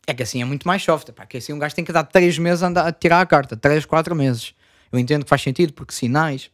É 0.06 0.14
que 0.14 0.22
assim 0.22 0.40
é 0.40 0.44
muito 0.44 0.66
mais 0.66 0.82
soft. 0.82 1.10
Pá, 1.12 1.26
que 1.26 1.36
assim 1.36 1.52
um 1.52 1.58
gajo 1.58 1.74
tem 1.74 1.84
que 1.84 1.92
dar 1.92 2.04
3 2.04 2.38
meses 2.38 2.62
a, 2.62 2.68
andar, 2.68 2.86
a 2.86 2.92
tirar 2.92 3.20
a 3.20 3.26
carta, 3.26 3.56
3, 3.56 3.84
4 3.84 4.14
meses. 4.14 4.54
Eu 4.92 4.98
entendo 4.98 5.24
que 5.24 5.28
faz 5.28 5.42
sentido 5.42 5.72
porque 5.72 5.92
sinais 5.92 6.50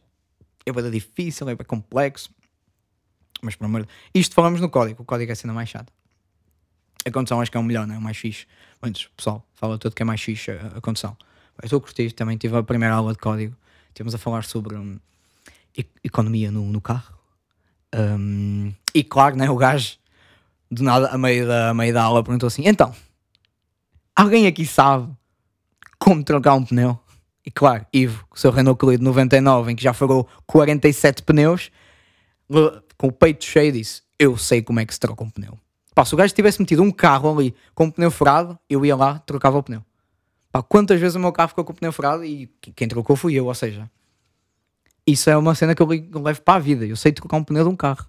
é 0.65 0.71
bem 0.71 0.89
difícil, 0.89 1.47
é 1.49 1.55
bem 1.55 1.65
complexo. 1.65 2.31
Mas 3.41 3.55
por 3.55 3.65
amor 3.65 3.87
Isto 4.13 4.33
falamos 4.33 4.61
no 4.61 4.69
código, 4.69 5.03
o 5.03 5.05
código 5.05 5.31
é 5.31 5.33
a 5.33 5.35
cena 5.35 5.53
mais 5.53 5.69
chata. 5.69 5.91
A 7.05 7.11
condução 7.11 7.41
acho 7.41 7.51
que 7.51 7.57
é 7.57 7.59
o 7.59 7.63
melhor, 7.63 7.85
não 7.85 7.95
é? 7.95 7.97
O 7.97 8.01
mais 8.01 8.17
fixe. 8.17 8.47
Mas, 8.81 9.07
pessoal, 9.15 9.45
fala 9.53 9.77
tudo 9.77 9.93
que 9.93 10.01
é 10.01 10.05
mais 10.05 10.21
fixe 10.21 10.51
a, 10.51 10.77
a 10.77 10.81
condução. 10.81 11.15
Eu 11.61 11.65
estou 11.65 11.77
a 11.77 11.81
curtir, 11.81 12.11
também 12.13 12.37
tive 12.37 12.57
a 12.57 12.63
primeira 12.63 12.95
aula 12.95 13.11
de 13.11 13.19
código. 13.19 13.55
Tivemos 13.93 14.15
a 14.15 14.17
falar 14.17 14.43
sobre 14.45 14.75
um, 14.75 14.97
economia 16.03 16.49
no, 16.51 16.65
no 16.71 16.81
carro. 16.81 17.13
Um, 17.93 18.73
e 18.93 19.03
claro, 19.03 19.35
né, 19.35 19.49
o 19.49 19.55
gajo, 19.55 19.97
do 20.71 20.83
nada, 20.83 21.09
a 21.09 21.17
meio 21.17 21.45
da, 21.45 21.69
a 21.69 21.73
meio 21.73 21.93
da 21.93 22.03
aula, 22.03 22.23
perguntou 22.23 22.47
assim: 22.47 22.63
então, 22.65 22.95
alguém 24.15 24.47
aqui 24.47 24.65
sabe 24.65 25.11
como 25.99 26.23
trocar 26.23 26.55
um 26.55 26.65
pneu? 26.65 26.99
E 27.45 27.51
claro, 27.51 27.85
Ivo, 27.91 28.25
com 28.29 28.35
o 28.35 28.39
seu 28.39 28.51
Renault 28.51 28.79
Clio 28.79 28.99
99, 28.99 29.71
em 29.71 29.75
que 29.75 29.83
já 29.83 29.93
furou 29.93 30.27
47 30.47 31.23
pneus, 31.23 31.71
com 32.97 33.07
o 33.07 33.11
peito 33.11 33.43
cheio, 33.43 33.71
disse: 33.71 34.01
Eu 34.17 34.37
sei 34.37 34.61
como 34.61 34.79
é 34.79 34.85
que 34.85 34.93
se 34.93 34.99
troca 34.99 35.23
um 35.23 35.29
pneu. 35.29 35.59
Pá, 35.93 36.05
se 36.05 36.13
o 36.13 36.17
gajo 36.17 36.33
tivesse 36.33 36.59
metido 36.59 36.81
um 36.81 36.91
carro 36.91 37.37
ali 37.37 37.53
com 37.75 37.85
um 37.85 37.91
pneu 37.91 38.09
furado, 38.09 38.57
eu 38.69 38.85
ia 38.85 38.95
lá, 38.95 39.19
trocava 39.19 39.57
o 39.57 39.63
pneu. 39.63 39.83
Pá, 40.51 40.63
quantas 40.63 40.99
vezes 40.99 41.15
o 41.15 41.19
meu 41.19 41.31
carro 41.31 41.49
ficou 41.49 41.65
com 41.65 41.73
o 41.73 41.75
pneu 41.75 41.91
furado 41.91 42.23
e 42.23 42.47
quem 42.75 42.87
trocou 42.87 43.15
fui 43.15 43.33
eu, 43.33 43.45
ou 43.45 43.53
seja, 43.53 43.89
isso 45.05 45.29
é 45.29 45.37
uma 45.37 45.53
cena 45.53 45.75
que 45.75 45.81
eu 45.81 45.87
levo 45.87 46.41
para 46.41 46.55
a 46.55 46.59
vida. 46.59 46.85
Eu 46.85 46.95
sei 46.95 47.11
trocar 47.11 47.37
um 47.37 47.43
pneu 47.43 47.63
de 47.63 47.69
um 47.69 47.75
carro. 47.75 48.05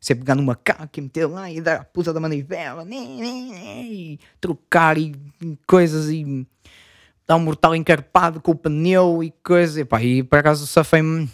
Sei 0.00 0.14
pegar 0.14 0.34
no 0.34 0.42
macaco 0.42 0.98
e 0.98 1.00
meter 1.00 1.26
lá 1.26 1.50
e 1.50 1.60
dar 1.60 1.80
a 1.80 1.84
puta 1.84 2.12
da 2.12 2.20
manivela, 2.20 2.86
e 2.88 4.20
trocar 4.40 4.98
e 4.98 5.14
coisas 5.66 6.10
e 6.10 6.46
dar 7.26 7.36
um 7.36 7.40
mortal 7.40 7.74
encarpado 7.74 8.40
com 8.40 8.52
o 8.52 8.54
pneu 8.54 9.22
e 9.22 9.32
coisas. 9.42 9.78
E, 9.78 9.84
pá, 9.84 10.02
e 10.02 10.22
por 10.22 10.38
acaso 10.38 10.66
safei-me. 10.66 11.28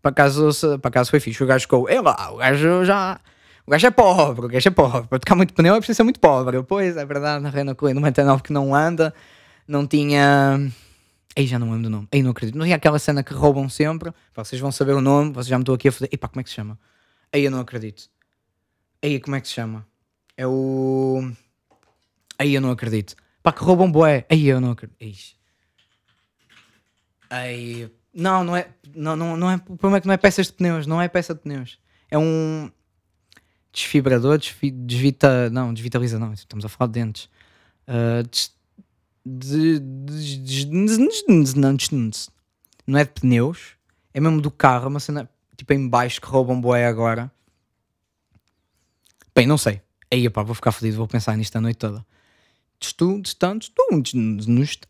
Por 0.00 0.08
acaso, 0.08 0.50
por 0.78 0.88
acaso 0.88 1.10
foi 1.10 1.18
fixe. 1.18 1.42
O 1.42 1.46
gajo 1.46 1.62
ficou, 1.62 1.88
é 1.88 2.00
lá, 2.00 2.30
o 2.30 2.36
gajo 2.36 2.84
já. 2.84 3.18
O 3.66 3.70
gajo 3.70 3.86
é 3.86 3.90
pobre, 3.90 4.44
o 4.44 4.48
gajo 4.48 4.68
é 4.68 4.70
pobre. 4.70 5.08
Para 5.08 5.18
tocar 5.18 5.34
muito 5.34 5.54
pneu 5.54 5.74
é 5.74 5.78
preciso 5.78 5.96
ser 5.96 6.02
muito 6.02 6.20
pobre. 6.20 6.56
Eu, 6.56 6.64
pois, 6.64 6.96
é 6.96 7.04
verdade, 7.04 7.42
na 7.42 7.48
Renault 7.48 7.78
Clio 7.78 7.94
99 7.94 8.42
que 8.42 8.52
não 8.52 8.74
anda, 8.74 9.14
não 9.66 9.86
tinha. 9.86 10.60
Aí 11.36 11.46
já 11.46 11.58
não 11.58 11.68
lembro 11.68 11.84
do 11.84 11.90
nome. 11.90 12.08
Aí 12.12 12.22
não 12.22 12.30
acredito. 12.30 12.56
Não 12.56 12.64
tinha 12.64 12.76
aquela 12.76 12.98
cena 12.98 13.22
que 13.22 13.32
roubam 13.32 13.68
sempre. 13.68 14.12
Vocês 14.36 14.60
vão 14.60 14.70
saber 14.70 14.92
o 14.92 15.00
nome, 15.00 15.32
vocês 15.32 15.46
já 15.46 15.56
me 15.56 15.62
estão 15.62 15.74
aqui 15.74 15.88
a 15.88 15.92
foder. 15.92 16.10
Epá, 16.12 16.28
como 16.28 16.40
é 16.40 16.44
que 16.44 16.50
se 16.50 16.56
chama? 16.56 16.78
Aí 17.34 17.44
eu 17.44 17.50
não 17.50 17.58
acredito. 17.58 18.08
Aí 19.02 19.18
como 19.18 19.34
é 19.34 19.40
que 19.40 19.48
se 19.48 19.54
chama? 19.54 19.84
É 20.36 20.46
o. 20.46 21.32
Aí 22.38 22.54
eu 22.54 22.60
não 22.60 22.70
acredito. 22.70 23.16
Pá, 23.42 23.52
que 23.52 23.60
roubam 23.60 23.90
boé. 23.90 24.24
Aí 24.30 24.46
eu 24.46 24.60
não 24.60 24.70
acredito. 24.70 25.34
Aí. 27.28 27.90
Não, 28.14 28.44
não 28.44 28.56
é. 28.56 28.68
Não, 28.94 29.16
não, 29.16 29.36
não 29.36 29.50
é. 29.50 29.56
O 29.56 29.76
problema 29.76 29.96
é 29.96 30.00
que 30.00 30.06
não 30.06 30.14
é 30.14 30.16
peças 30.16 30.46
de 30.46 30.52
pneus. 30.52 30.86
Não 30.86 31.02
é 31.02 31.08
peça 31.08 31.34
de 31.34 31.40
pneus. 31.40 31.80
É 32.08 32.16
um 32.16 32.70
desfibrador, 33.72 34.38
desvi, 34.38 34.70
desvita, 34.70 35.50
não, 35.50 35.74
desvitaliza, 35.74 36.16
não, 36.16 36.32
estamos 36.32 36.64
a 36.64 36.68
falar 36.68 36.86
de 36.86 37.00
dentes. 37.00 37.28
Uh, 37.88 38.22
des, 38.22 38.54
de, 39.26 39.80
de, 39.80 40.36
de, 40.36 40.66
não 42.86 42.98
é 42.98 43.04
de 43.04 43.10
pneus, 43.10 43.72
é 44.12 44.20
mesmo 44.20 44.40
do 44.40 44.52
carro, 44.52 44.88
uma 44.88 45.00
cena 45.00 45.28
tipo 45.56 45.72
em 45.72 45.88
baixo 45.88 46.20
que 46.20 46.26
roubam 46.26 46.60
boé 46.60 46.86
agora. 46.86 47.30
Bem, 49.34 49.46
não 49.46 49.58
sei. 49.58 49.80
Aí, 50.12 50.28
pá, 50.30 50.42
vou 50.42 50.54
ficar 50.54 50.72
fodido, 50.72 50.96
vou 50.96 51.08
pensar 51.08 51.36
nisto 51.36 51.56
a 51.56 51.60
noite 51.60 51.78
toda. 51.78 52.04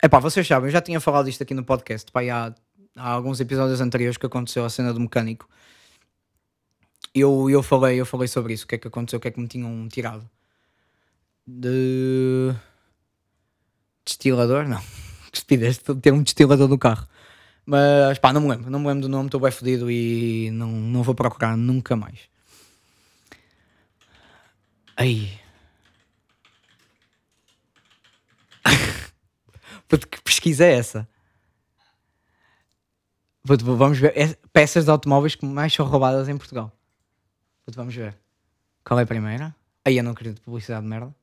É 0.03 0.09
pá, 0.09 0.18
vocês 0.18 0.46
sabem, 0.46 0.68
eu 0.68 0.72
já 0.72 0.81
tinha 0.81 1.00
falado 1.00 1.29
isto 1.29 1.42
aqui 1.42 1.55
no 1.55 1.64
podcast, 1.64 2.11
pá, 2.11 2.22
há, 2.22 2.55
há 2.96 3.11
alguns 3.11 3.40
episódios 3.40 3.81
anteriores 3.81 4.16
que 4.16 4.27
aconteceu 4.27 4.64
a 4.64 4.70
cena 4.70 4.92
do 4.92 5.00
mecânico 5.00 5.48
eu, 7.14 7.48
eu, 7.48 7.62
falei, 7.62 8.00
eu 8.00 8.05
falei 8.05 8.27
sobre 8.27 8.55
isso, 8.55 8.64
o 8.64 8.68
que 8.68 8.74
é 8.74 8.79
que 8.79 8.88
aconteceu, 8.88 9.18
o 9.18 9.20
que 9.20 9.29
é 9.29 9.31
que 9.31 9.40
me 9.40 9.46
tinham 9.46 9.88
tirado. 9.88 10.29
De. 11.46 12.53
Destilador? 14.05 14.66
Não. 14.66 14.83
Despidez 15.33 15.79
de 15.79 15.94
ter 15.96 16.12
um 16.12 16.22
destilador 16.22 16.68
no 16.68 16.79
carro. 16.79 17.07
Mas 17.66 18.18
pá, 18.18 18.33
não 18.33 18.42
me 18.42 18.48
lembro, 18.48 18.70
não 18.70 18.79
me 18.79 18.87
lembro 18.88 19.03
do 19.03 19.09
nome, 19.09 19.29
estou 19.29 19.40
bem 19.40 19.50
fodido 19.50 19.90
e 19.90 20.50
não, 20.50 20.68
não 20.68 21.03
vou 21.03 21.14
procurar 21.14 21.57
nunca 21.57 21.96
mais. 21.96 22.29
Aí. 24.96 25.38
Puto, 29.88 30.07
que 30.09 30.20
pesquisa 30.22 30.64
é 30.64 30.74
essa? 30.74 31.09
Puto, 33.46 33.64
vamos 33.77 33.98
ver. 33.98 34.12
É 34.16 34.35
peças 34.53 34.85
de 34.85 34.90
automóveis 34.90 35.35
que 35.35 35.46
mais 35.46 35.72
são 35.72 35.87
roubadas 35.87 36.29
em 36.29 36.37
Portugal. 36.37 36.70
Puto, 37.64 37.77
vamos 37.77 37.94
ver. 37.94 38.16
Qual 38.85 39.00
é 39.00 39.03
a 39.03 39.07
primeira? 39.07 39.55
Aí 39.85 39.96
eu 39.96 40.05
não 40.05 40.12
acredito 40.12 40.42
publicidade 40.42 40.83
de 40.83 40.88
merda. 40.88 41.14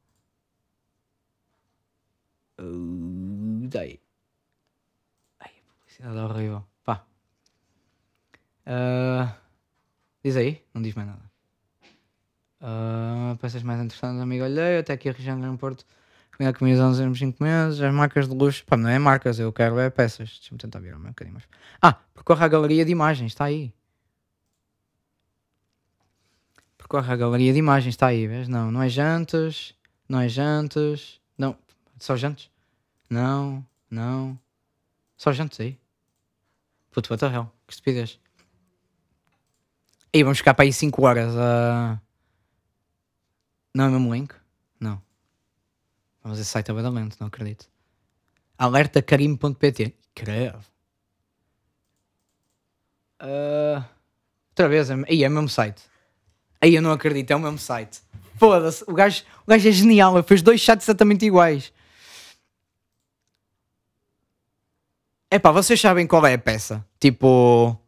Uh, 2.59 3.67
daí. 3.67 3.99
Publicidade 6.01 6.17
horrível. 6.17 6.63
Pá. 6.83 7.05
Uh, 8.65 9.31
diz 10.23 10.35
aí, 10.35 10.63
não 10.73 10.81
diz 10.81 10.95
mais 10.95 11.07
nada. 11.07 11.31
Uh, 12.59 13.37
peças 13.37 13.61
mais 13.61 13.79
interessantes, 13.79 14.19
amigo 14.19 14.43
alheio, 14.43 14.79
até 14.79 14.93
aqui 14.93 15.09
a 15.09 15.11
região 15.11 15.37
do 15.39 15.45
aeroporto. 15.45 15.85
Comida 16.35 16.57
comida 16.57 16.87
nos 16.87 16.97
últimos 16.97 17.19
5 17.19 17.43
meses, 17.43 17.81
as 17.81 17.93
marcas 17.93 18.27
de 18.27 18.33
luxo. 18.33 18.65
Pá, 18.65 18.75
não 18.75 18.89
é 18.89 18.97
marcas, 18.97 19.37
eu 19.37 19.53
quero 19.53 19.77
é 19.77 19.89
peças. 19.91 20.39
Deixa-me 20.39 20.57
tentar 20.57 20.79
virar 20.79 20.97
um 20.97 21.03
bocadinho 21.03 21.35
mais. 21.35 21.47
Ah, 21.79 21.93
percorre 21.93 22.43
a 22.45 22.47
galeria 22.47 22.83
de 22.83 22.91
imagens, 22.91 23.31
está 23.31 23.45
aí. 23.45 23.71
Corre 26.87 27.13
a 27.13 27.15
galeria 27.15 27.53
de 27.53 27.59
imagens, 27.59 27.93
está 27.93 28.07
aí, 28.07 28.27
vês? 28.27 28.49
Não, 28.49 28.69
não 28.69 28.83
é 28.83 28.89
jantas, 28.89 29.73
não 30.09 30.19
é 30.19 30.27
jantas, 30.27 31.21
não, 31.37 31.57
só 31.97 32.17
jantas? 32.17 32.49
Não, 33.09 33.65
não, 33.89 34.37
só 35.15 35.31
jantas 35.31 35.61
aí. 35.61 35.80
Puto, 36.91 37.11
what 37.11 37.19
the 37.19 37.33
hell, 37.33 37.51
que 37.65 37.73
estupidez. 37.73 38.19
Aí 40.13 40.23
vamos 40.23 40.37
ficar 40.37 40.53
para 40.53 40.65
aí 40.65 40.73
5 40.73 41.05
horas 41.05 41.35
a. 41.35 41.97
Uh... 41.97 42.11
Não 43.73 43.85
é 43.85 43.87
o 43.87 43.91
mesmo 43.91 44.13
link? 44.13 44.35
Não. 44.79 45.01
Vamos 46.21 46.37
esse 46.37 46.49
site 46.49 46.69
é 46.69 46.73
bem 46.73 46.89
lento, 46.89 47.15
não 47.19 47.27
acredito. 47.27 47.69
Alertacarim.pt. 48.57 49.95
Creve. 50.13 50.57
Uh... 53.21 53.83
Outra 54.49 54.67
vez, 54.67 54.91
aí 54.91 55.23
é 55.23 55.27
o 55.29 55.31
mesmo 55.31 55.47
site. 55.47 55.81
Aí 56.59 56.75
eu 56.75 56.81
não 56.81 56.91
acredito, 56.91 57.31
é 57.31 57.35
o 57.35 57.39
mesmo 57.39 57.57
site. 57.57 58.01
Foda-se, 58.35 58.83
o 58.87 58.93
gajo, 58.93 59.23
o 59.45 59.49
gajo 59.49 59.67
é 59.67 59.71
genial, 59.71 60.15
ele 60.15 60.23
fez 60.23 60.41
dois 60.41 60.59
chats 60.59 60.85
exatamente 60.85 61.25
iguais. 61.25 61.71
Epá, 65.31 65.49
vocês 65.49 65.79
sabem 65.79 66.05
qual 66.05 66.25
é 66.25 66.33
a 66.33 66.37
peça? 66.37 66.85
Tipo. 66.99 67.79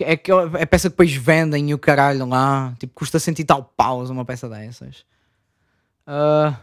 É, 0.00 0.14
é 0.14 0.62
a 0.62 0.66
peça 0.66 0.88
que 0.88 0.94
depois 0.94 1.12
vendem 1.12 1.68
e 1.68 1.74
o 1.74 1.78
caralho 1.78 2.26
lá. 2.26 2.74
Tipo, 2.78 2.94
custa 2.94 3.18
cento 3.18 3.40
e 3.40 3.44
tal 3.44 3.62
paus 3.62 4.08
uma 4.08 4.24
peça 4.24 4.48
dessas. 4.48 5.04
Uh... 6.06 6.56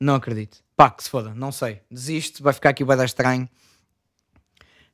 Não 0.00 0.14
acredito. 0.14 0.64
Pá, 0.74 0.90
que 0.90 1.04
se 1.04 1.10
foda, 1.10 1.34
não 1.34 1.52
sei. 1.52 1.82
Desisto, 1.90 2.42
vai 2.42 2.54
ficar 2.54 2.70
aqui 2.70 2.82
vai 2.82 2.96
dar 2.96 3.04
estranho. 3.04 3.46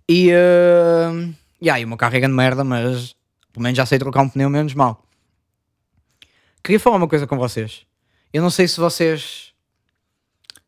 E. 0.09 0.33
Uh... 0.33 1.33
E 1.61 1.71
aí, 1.71 1.85
o 1.85 1.89
meu 1.89 1.97
carro 1.97 2.17
é 2.17 2.21
grande 2.21 2.35
merda, 2.35 2.65
mas 2.65 3.15
pelo 3.53 3.63
menos 3.63 3.77
já 3.77 3.87
sei 3.87 3.99
trocar 3.99 4.23
um 4.23 4.29
pneu 4.29 4.51
menos 4.51 4.75
mal. 4.75 5.05
Queria 6.65 6.81
falar 6.81 6.97
uma 6.97 7.09
coisa 7.09 7.27
com 7.27 7.37
vocês. 7.37 7.87
Eu 8.33 8.43
não 8.43 8.51
sei 8.51 8.67
se 8.67 8.79
vocês 8.79 9.55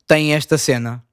têm 0.07 0.33
esta 0.35 0.57
cena, 0.57 1.05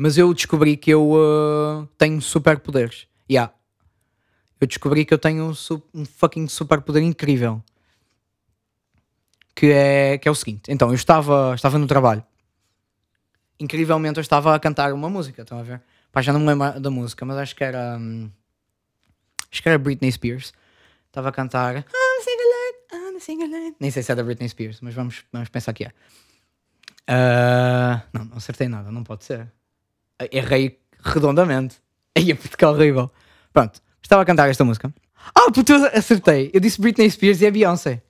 mas 0.00 0.16
eu 0.16 0.32
descobri 0.32 0.78
que 0.78 0.90
eu 0.90 1.12
uh, 1.12 1.86
tenho 1.98 2.22
superpoderes. 2.22 3.06
Yeah. 3.30 3.52
Eu 4.58 4.66
descobri 4.66 5.04
que 5.04 5.12
eu 5.12 5.18
tenho 5.18 5.50
um, 5.50 5.82
um 5.92 6.06
fucking 6.06 6.48
superpoder 6.48 7.02
incrível. 7.02 7.62
Que 9.54 9.66
é, 9.66 10.16
que 10.16 10.26
é 10.26 10.30
o 10.30 10.34
seguinte. 10.34 10.72
Então, 10.72 10.88
eu 10.88 10.94
estava, 10.94 11.52
estava 11.54 11.76
no 11.76 11.86
trabalho. 11.86 12.24
Incrivelmente, 13.60 14.16
eu 14.16 14.22
estava 14.22 14.54
a 14.54 14.58
cantar 14.58 14.94
uma 14.94 15.10
música. 15.10 15.42
Estão 15.42 15.58
a 15.58 15.62
ver? 15.62 15.82
Pá, 16.10 16.22
já 16.22 16.32
não 16.32 16.40
me 16.40 16.46
lembro 16.46 16.80
da 16.80 16.90
música, 16.90 17.26
mas 17.26 17.36
acho 17.36 17.54
que 17.54 17.62
era. 17.62 17.98
Hum, 17.98 18.30
acho 19.52 19.62
que 19.62 19.68
era 19.68 19.78
Britney 19.78 20.10
Spears. 20.10 20.54
Estava 21.08 21.28
a 21.28 21.32
cantar. 21.32 21.76
I'm 21.76 23.18
I'm 23.20 23.74
Nem 23.78 23.90
sei 23.90 24.02
se 24.02 24.10
é 24.10 24.14
da 24.14 24.22
Britney 24.22 24.48
Spears, 24.48 24.80
mas 24.80 24.94
vamos, 24.94 25.24
vamos 25.30 25.50
pensar 25.50 25.74
que 25.74 25.84
é. 25.84 25.92
Uh, 27.06 28.00
não, 28.14 28.24
não 28.24 28.36
acertei 28.38 28.66
nada, 28.66 28.90
não 28.90 29.04
pode 29.04 29.24
ser 29.24 29.59
errei 30.30 30.78
redondamente. 31.02 31.76
Aí, 32.16 32.34
puto, 32.34 32.56
que 32.56 32.64
horrível. 32.64 33.10
Pronto, 33.52 33.80
estava 34.02 34.22
a 34.22 34.24
cantar 34.24 34.48
esta 34.48 34.64
música. 34.64 34.92
Ah, 35.34 35.50
puto, 35.52 35.72
eu 35.72 35.84
acertei. 35.86 36.50
Eu 36.52 36.60
disse 36.60 36.80
Britney 36.80 37.10
Spears 37.10 37.40
e 37.40 37.46
é 37.46 37.50
Beyoncé. 37.50 38.02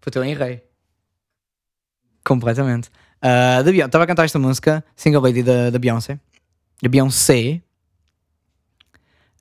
Puto, 0.00 0.18
eu 0.18 0.24
errei. 0.24 0.62
Completamente. 2.24 2.88
Uh, 3.18 3.62
da 3.62 3.70
estava 3.70 4.04
a 4.04 4.06
cantar 4.06 4.24
esta 4.24 4.38
música, 4.38 4.84
Single 4.96 5.22
Lady 5.22 5.42
da, 5.42 5.70
da 5.70 5.78
Beyoncé. 5.78 6.18
Da 6.82 6.88
Beyoncé. 6.88 7.62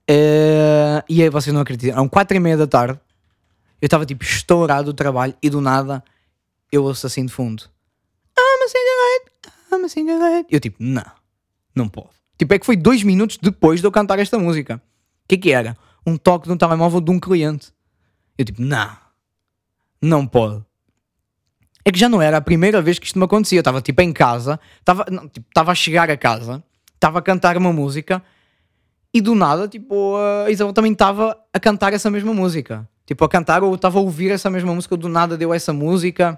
Uh, 0.09 1.03
e 1.07 1.21
aí 1.21 1.29
vocês 1.29 1.53
não 1.53 1.61
acreditam. 1.61 1.97
Eram 1.97 2.09
4 2.09 2.35
e 2.35 2.39
meia 2.39 2.57
da 2.57 2.67
tarde. 2.67 2.99
Eu 3.81 3.85
estava 3.85 4.05
tipo 4.05 4.23
estourado 4.23 4.85
do 4.85 4.93
trabalho 4.93 5.33
e 5.41 5.49
do 5.49 5.61
nada 5.61 6.03
eu 6.71 6.83
ouço 6.83 7.07
assim 7.07 7.25
de 7.25 7.31
fundo. 7.31 7.63
I'm 8.37 8.63
a 8.63 8.67
single 8.67 8.97
lady, 9.05 9.55
I'm 9.71 9.85
a 9.85 9.89
single 9.89 10.19
lady. 10.19 10.47
Eu 10.49 10.59
tipo, 10.59 10.77
não. 10.79 11.18
Não 11.79 11.87
pode. 11.87 12.09
Tipo, 12.37 12.53
é 12.53 12.59
que 12.59 12.65
foi 12.65 12.75
dois 12.75 13.03
minutos 13.03 13.37
depois 13.41 13.79
de 13.79 13.87
eu 13.87 13.91
cantar 13.91 14.19
esta 14.19 14.37
música. 14.37 14.75
O 15.23 15.27
que 15.29 15.35
é 15.35 15.37
que 15.37 15.51
era? 15.51 15.77
Um 16.05 16.17
toque 16.17 16.47
de 16.47 16.53
um 16.53 16.57
telemóvel 16.57 16.99
de 16.99 17.09
um 17.09 17.17
cliente. 17.17 17.71
Eu 18.37 18.43
tipo, 18.43 18.61
não. 18.61 18.89
Não 20.01 20.27
pode. 20.27 20.61
É 21.85 21.91
que 21.91 21.97
já 21.97 22.09
não 22.09 22.21
era 22.21 22.35
a 22.35 22.41
primeira 22.41 22.81
vez 22.81 22.99
que 22.99 23.05
isto 23.05 23.17
me 23.17 23.23
acontecia. 23.23 23.59
Eu 23.59 23.61
estava 23.61 23.81
tipo 23.81 24.01
em 24.01 24.11
casa, 24.11 24.59
estava 24.77 25.05
tipo, 25.31 25.47
a 25.55 25.75
chegar 25.75 26.11
a 26.11 26.17
casa, 26.17 26.61
estava 26.95 27.19
a 27.19 27.21
cantar 27.21 27.55
uma 27.55 27.71
música 27.71 28.21
e 29.13 29.21
do 29.21 29.33
nada, 29.33 29.65
tipo, 29.65 30.17
a 30.17 30.51
Isabel 30.51 30.73
também 30.73 30.91
estava 30.91 31.37
a 31.53 31.59
cantar 31.61 31.93
essa 31.93 32.11
mesma 32.11 32.33
música. 32.33 32.87
Tipo, 33.05 33.23
a 33.23 33.29
cantar 33.29 33.63
ou 33.63 33.73
estava 33.73 33.99
a 33.99 34.01
ouvir 34.01 34.31
essa 34.31 34.49
mesma 34.49 34.75
música, 34.75 34.97
do 34.97 35.07
nada 35.07 35.37
deu 35.37 35.53
essa 35.53 35.71
música 35.71 36.37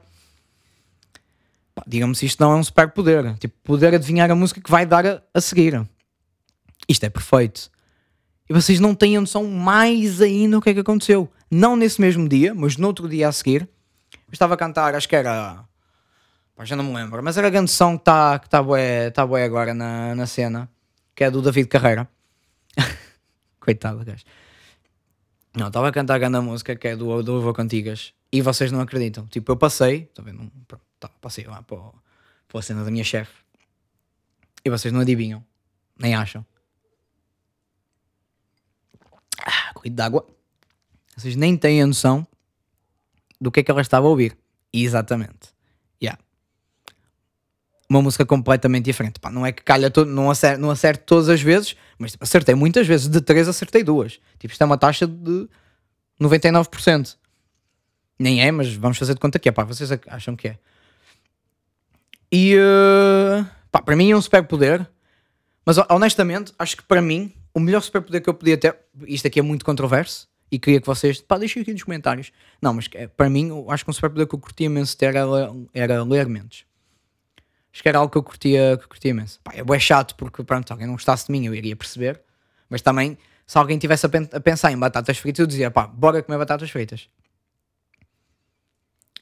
digamos 1.87 2.21
isto 2.23 2.41
não 2.41 2.53
é 2.53 2.55
um 2.55 2.63
super 2.63 2.89
poder. 2.89 3.35
Tipo, 3.35 3.55
poder 3.63 3.93
adivinhar 3.93 4.29
a 4.29 4.35
música 4.35 4.61
que 4.61 4.71
vai 4.71 4.85
dar 4.85 5.05
a, 5.05 5.21
a 5.33 5.41
seguir. 5.41 5.85
Isto 6.87 7.05
é 7.05 7.09
perfeito. 7.09 7.69
E 8.49 8.53
vocês 8.53 8.79
não 8.79 8.93
têm 8.93 9.19
noção 9.19 9.45
mais 9.45 10.21
ainda 10.21 10.57
o 10.57 10.61
que 10.61 10.69
é 10.69 10.73
que 10.73 10.79
aconteceu. 10.79 11.31
Não 11.49 11.75
nesse 11.75 12.01
mesmo 12.01 12.27
dia, 12.27 12.53
mas 12.53 12.77
no 12.77 12.87
outro 12.87 13.07
dia 13.07 13.27
a 13.27 13.31
seguir. 13.31 13.61
Eu 14.13 14.33
estava 14.33 14.53
a 14.53 14.57
cantar, 14.57 14.95
acho 14.95 15.07
que 15.07 15.15
era. 15.15 15.63
Pá, 16.55 16.65
já 16.65 16.75
não 16.75 16.83
me 16.83 16.93
lembro, 16.93 17.23
mas 17.23 17.37
era 17.37 17.47
a 17.47 17.51
canção 17.51 17.97
que 17.97 18.01
está 18.01 18.39
que 18.39 18.49
tá 18.49 18.61
bué, 18.61 19.09
tá 19.09 19.25
bué 19.25 19.43
agora 19.43 19.73
na, 19.73 20.15
na 20.15 20.27
cena, 20.27 20.69
que 21.15 21.23
é 21.23 21.31
do 21.31 21.41
David 21.41 21.67
Carreira. 21.67 22.07
Coitado, 23.59 24.03
gajo. 24.03 24.23
Não, 25.55 25.67
estava 25.67 25.89
a 25.89 25.91
cantar 25.91 26.15
a 26.15 26.19
grande 26.19 26.39
música 26.39 26.75
que 26.75 26.87
é 26.87 26.95
do, 26.95 27.21
do 27.21 27.41
Vou 27.41 27.53
Cantigas 27.53 28.13
e 28.31 28.41
vocês 28.41 28.71
não 28.71 28.79
acreditam. 28.79 29.27
Tipo, 29.27 29.51
eu 29.51 29.57
passei, 29.57 30.05
também 30.13 30.33
não, 30.33 30.49
pronto, 30.67 30.83
tá, 31.01 31.09
passei 31.19 31.45
lá 31.45 31.61
para, 31.63 31.79
para 32.47 32.59
a 32.59 32.61
cena 32.61 32.83
da 32.83 32.91
minha 32.91 33.03
chefe 33.03 33.33
e 34.63 34.69
vocês 34.69 34.93
não 34.93 35.01
adivinham, 35.01 35.43
nem 35.97 36.13
acham. 36.13 36.45
Ah, 39.43 39.73
de 39.83 40.01
água. 40.01 40.25
Vocês 41.17 41.35
nem 41.35 41.57
têm 41.57 41.81
a 41.81 41.87
noção 41.87 42.25
do 43.39 43.51
que 43.51 43.59
é 43.59 43.63
que 43.63 43.71
ela 43.71 43.81
estava 43.81 44.05
a 44.05 44.09
ouvir. 44.09 44.37
Exatamente. 44.71 45.49
Yeah. 46.01 46.21
Uma 47.89 48.01
música 48.01 48.25
completamente 48.25 48.85
diferente. 48.85 49.19
Pá, 49.19 49.31
não 49.31 49.45
é 49.45 49.51
que 49.51 49.63
calha, 49.63 49.91
não, 50.07 50.29
acerto, 50.29 50.61
não 50.61 50.69
acerto 50.69 51.03
todas 51.05 51.27
as 51.27 51.41
vezes, 51.41 51.75
mas 51.97 52.15
acertei 52.19 52.53
muitas 52.53 52.85
vezes. 52.85 53.07
De 53.07 53.19
três 53.19 53.47
acertei 53.47 53.83
duas. 53.83 54.19
Tipo, 54.37 54.51
isto 54.53 54.61
é 54.61 54.65
uma 54.65 54.77
taxa 54.77 55.07
de 55.07 55.49
99%. 56.21 57.17
Nem 58.19 58.41
é, 58.41 58.51
mas 58.51 58.73
vamos 58.75 58.99
fazer 58.99 59.15
de 59.15 59.19
conta 59.19 59.39
que 59.39 59.49
é. 59.49 59.51
Pá, 59.51 59.63
vocês 59.63 59.89
acham 60.07 60.35
que 60.35 60.49
é. 60.49 60.59
E 62.31 62.55
uh, 62.55 63.45
pá, 63.69 63.81
para 63.81 63.95
mim 63.95 64.11
é 64.11 64.15
um 64.15 64.21
superpoder, 64.21 64.87
mas 65.65 65.77
honestamente, 65.89 66.53
acho 66.57 66.77
que 66.77 66.83
para 66.83 67.01
mim, 67.01 67.33
o 67.53 67.59
melhor 67.59 67.81
superpoder 67.81 68.23
que 68.23 68.29
eu 68.29 68.33
podia 68.33 68.57
ter, 68.57 68.77
isto 69.05 69.27
aqui 69.27 69.39
é 69.39 69.43
muito 69.43 69.65
controverso, 69.65 70.29
e 70.49 70.57
queria 70.57 70.79
que 70.79 70.87
vocês, 70.87 71.19
pá, 71.19 71.37
deixem 71.37 71.61
aqui 71.61 71.73
nos 71.73 71.83
comentários. 71.83 72.31
Não, 72.61 72.73
mas 72.73 72.89
é, 72.93 73.07
para 73.07 73.29
mim, 73.29 73.51
acho 73.69 73.83
que 73.83 73.89
um 73.89 73.93
superpoder 73.93 74.27
que 74.27 74.35
eu 74.35 74.39
curtia 74.39 74.65
imenso 74.65 74.97
ter 74.97 75.15
era, 75.15 75.53
era 75.73 76.03
ler 76.03 76.27
mentes. 76.27 76.65
Acho 77.73 77.81
que 77.81 77.87
era 77.87 77.97
algo 77.97 78.11
que 78.11 78.17
eu 78.17 78.23
curtia, 78.23 78.77
que 78.77 78.83
eu 78.83 78.89
curtia 78.89 79.11
imenso. 79.11 79.39
Pá, 79.43 79.53
é 79.55 79.79
chato 79.79 80.15
porque, 80.15 80.43
pronto, 80.43 80.67
se 80.67 80.73
alguém 80.73 80.87
não 80.87 80.95
gostasse 80.95 81.27
de 81.27 81.31
mim, 81.31 81.45
eu 81.45 81.55
iria 81.55 81.75
perceber, 81.75 82.21
mas 82.69 82.81
também, 82.81 83.17
se 83.45 83.57
alguém 83.57 83.77
tivesse 83.77 84.05
a, 84.05 84.09
pen 84.09 84.27
a 84.31 84.39
pensar 84.39 84.71
em 84.71 84.77
batatas 84.77 85.17
fritas, 85.17 85.39
eu 85.39 85.47
dizia, 85.47 85.71
pá, 85.71 85.87
bora 85.87 86.21
comer 86.21 86.37
batatas 86.37 86.69
fritas. 86.69 87.09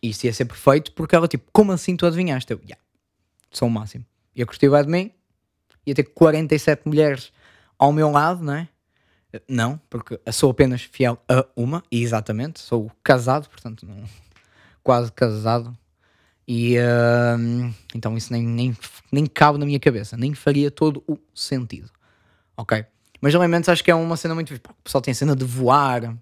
Isso 0.02 0.26
ia 0.26 0.34
ser 0.34 0.45
perfeito 0.45 0.91
porque 0.93 1.15
ela, 1.15 1.28
tipo, 1.28 1.45
como 1.52 1.72
assim 1.72 1.95
tu 1.95 2.06
adivinhaste? 2.06 2.54
Eu, 2.54 2.60
yeah 2.63 2.82
são 3.51 3.67
o 3.67 3.71
máximo. 3.71 4.05
E 4.35 4.41
eu 4.41 4.47
curti 4.47 4.67
de 4.67 4.88
mim, 4.88 5.12
ia 5.85 5.95
ter 5.95 6.03
47 6.03 6.88
mulheres 6.88 7.31
ao 7.77 7.91
meu 7.91 8.12
lado, 8.12 8.43
não 8.43 8.53
é? 8.53 8.67
Não, 9.47 9.79
porque 9.89 10.19
sou 10.31 10.49
apenas 10.49 10.81
fiel 10.81 11.21
a 11.27 11.45
uma, 11.55 11.83
e 11.91 12.01
exatamente, 12.01 12.59
sou 12.59 12.91
casado, 13.03 13.47
portanto, 13.47 13.85
não, 13.85 14.03
quase 14.83 15.12
casado. 15.12 15.77
E 16.47 16.77
uh, 16.79 17.73
então 17.93 18.17
isso 18.17 18.33
nem, 18.33 18.41
nem, 18.41 18.77
nem 19.12 19.27
cabe 19.27 19.59
na 19.59 19.67
minha 19.67 19.79
cabeça, 19.79 20.17
nem 20.17 20.33
faria 20.33 20.71
todo 20.71 21.03
o 21.07 21.17
sentido. 21.33 21.91
Ok? 22.57 22.83
Mas 23.21 23.35
elementos 23.35 23.69
acho 23.69 23.83
que 23.83 23.91
é 23.91 23.95
uma 23.95 24.17
cena 24.17 24.33
muito. 24.33 24.55
O 24.55 24.83
pessoal 24.83 25.01
tem 25.01 25.12
a 25.12 25.15
cena 25.15 25.35
de 25.35 25.45
voar, 25.45 26.17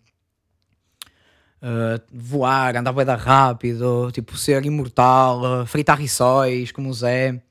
uh, 1.61 2.01
voar, 2.11 2.75
andar 2.75 2.93
bem 2.93 3.05
rápido, 3.05 4.11
tipo 4.11 4.37
ser 4.37 4.65
imortal, 4.65 5.61
uh, 5.61 5.65
fritar 5.65 5.97
rissóis 5.97 6.71
como 6.71 6.89
o 6.89 6.93
Zé. 6.93 7.41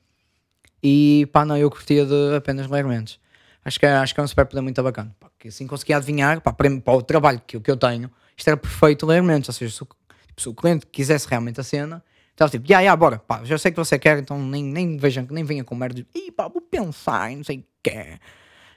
E 0.81 1.27
pá, 1.33 1.45
não, 1.45 1.57
eu 1.57 1.69
curtia 1.69 2.05
de 2.05 2.35
apenas 2.35 2.67
ler 2.67 2.85
mentes. 2.85 3.19
Acho 3.65 3.79
que, 3.79 3.85
é, 3.85 3.93
acho 3.95 4.13
que 4.13 4.19
é 4.19 4.23
um 4.23 4.27
superpoder 4.27 4.63
muito 4.63 4.81
bacana. 4.81 5.15
Pá, 5.19 5.29
assim 5.45 5.67
conseguia 5.67 5.97
adivinhar, 5.97 6.41
pá, 6.41 6.53
para, 6.53 6.79
para, 6.79 6.93
o 6.93 7.01
trabalho 7.01 7.41
que, 7.45 7.59
que 7.59 7.71
eu 7.71 7.77
tenho, 7.77 8.09
isto 8.35 8.47
era 8.47 8.57
perfeito 8.57 9.05
ler 9.05 9.21
mentes. 9.21 9.49
Ou 9.49 9.53
seja, 9.53 9.75
se 9.75 9.83
o, 9.83 9.87
tipo, 10.27 10.41
se 10.41 10.49
o 10.49 10.53
cliente 10.53 10.85
quisesse 10.85 11.27
realmente 11.27 11.59
a 11.59 11.63
cena, 11.63 12.03
estava 12.31 12.49
tipo, 12.51 12.65
ya, 12.65 12.79
yeah, 12.79 12.81
yeah, 12.81 12.95
bora, 12.95 13.19
pá, 13.19 13.43
já 13.43 13.57
sei 13.57 13.71
que 13.71 13.77
você 13.77 13.99
quer, 13.99 14.19
então 14.19 14.39
nem, 14.39 14.63
nem, 14.63 14.97
vejam, 14.97 15.27
nem 15.29 15.43
venha 15.43 15.63
com 15.63 15.75
merda. 15.75 16.05
Ih, 16.15 16.31
pá, 16.31 16.47
vou 16.47 16.61
pensar, 16.61 17.31
não 17.31 17.43
sei 17.43 17.59
o 17.59 17.65
que 17.83 18.19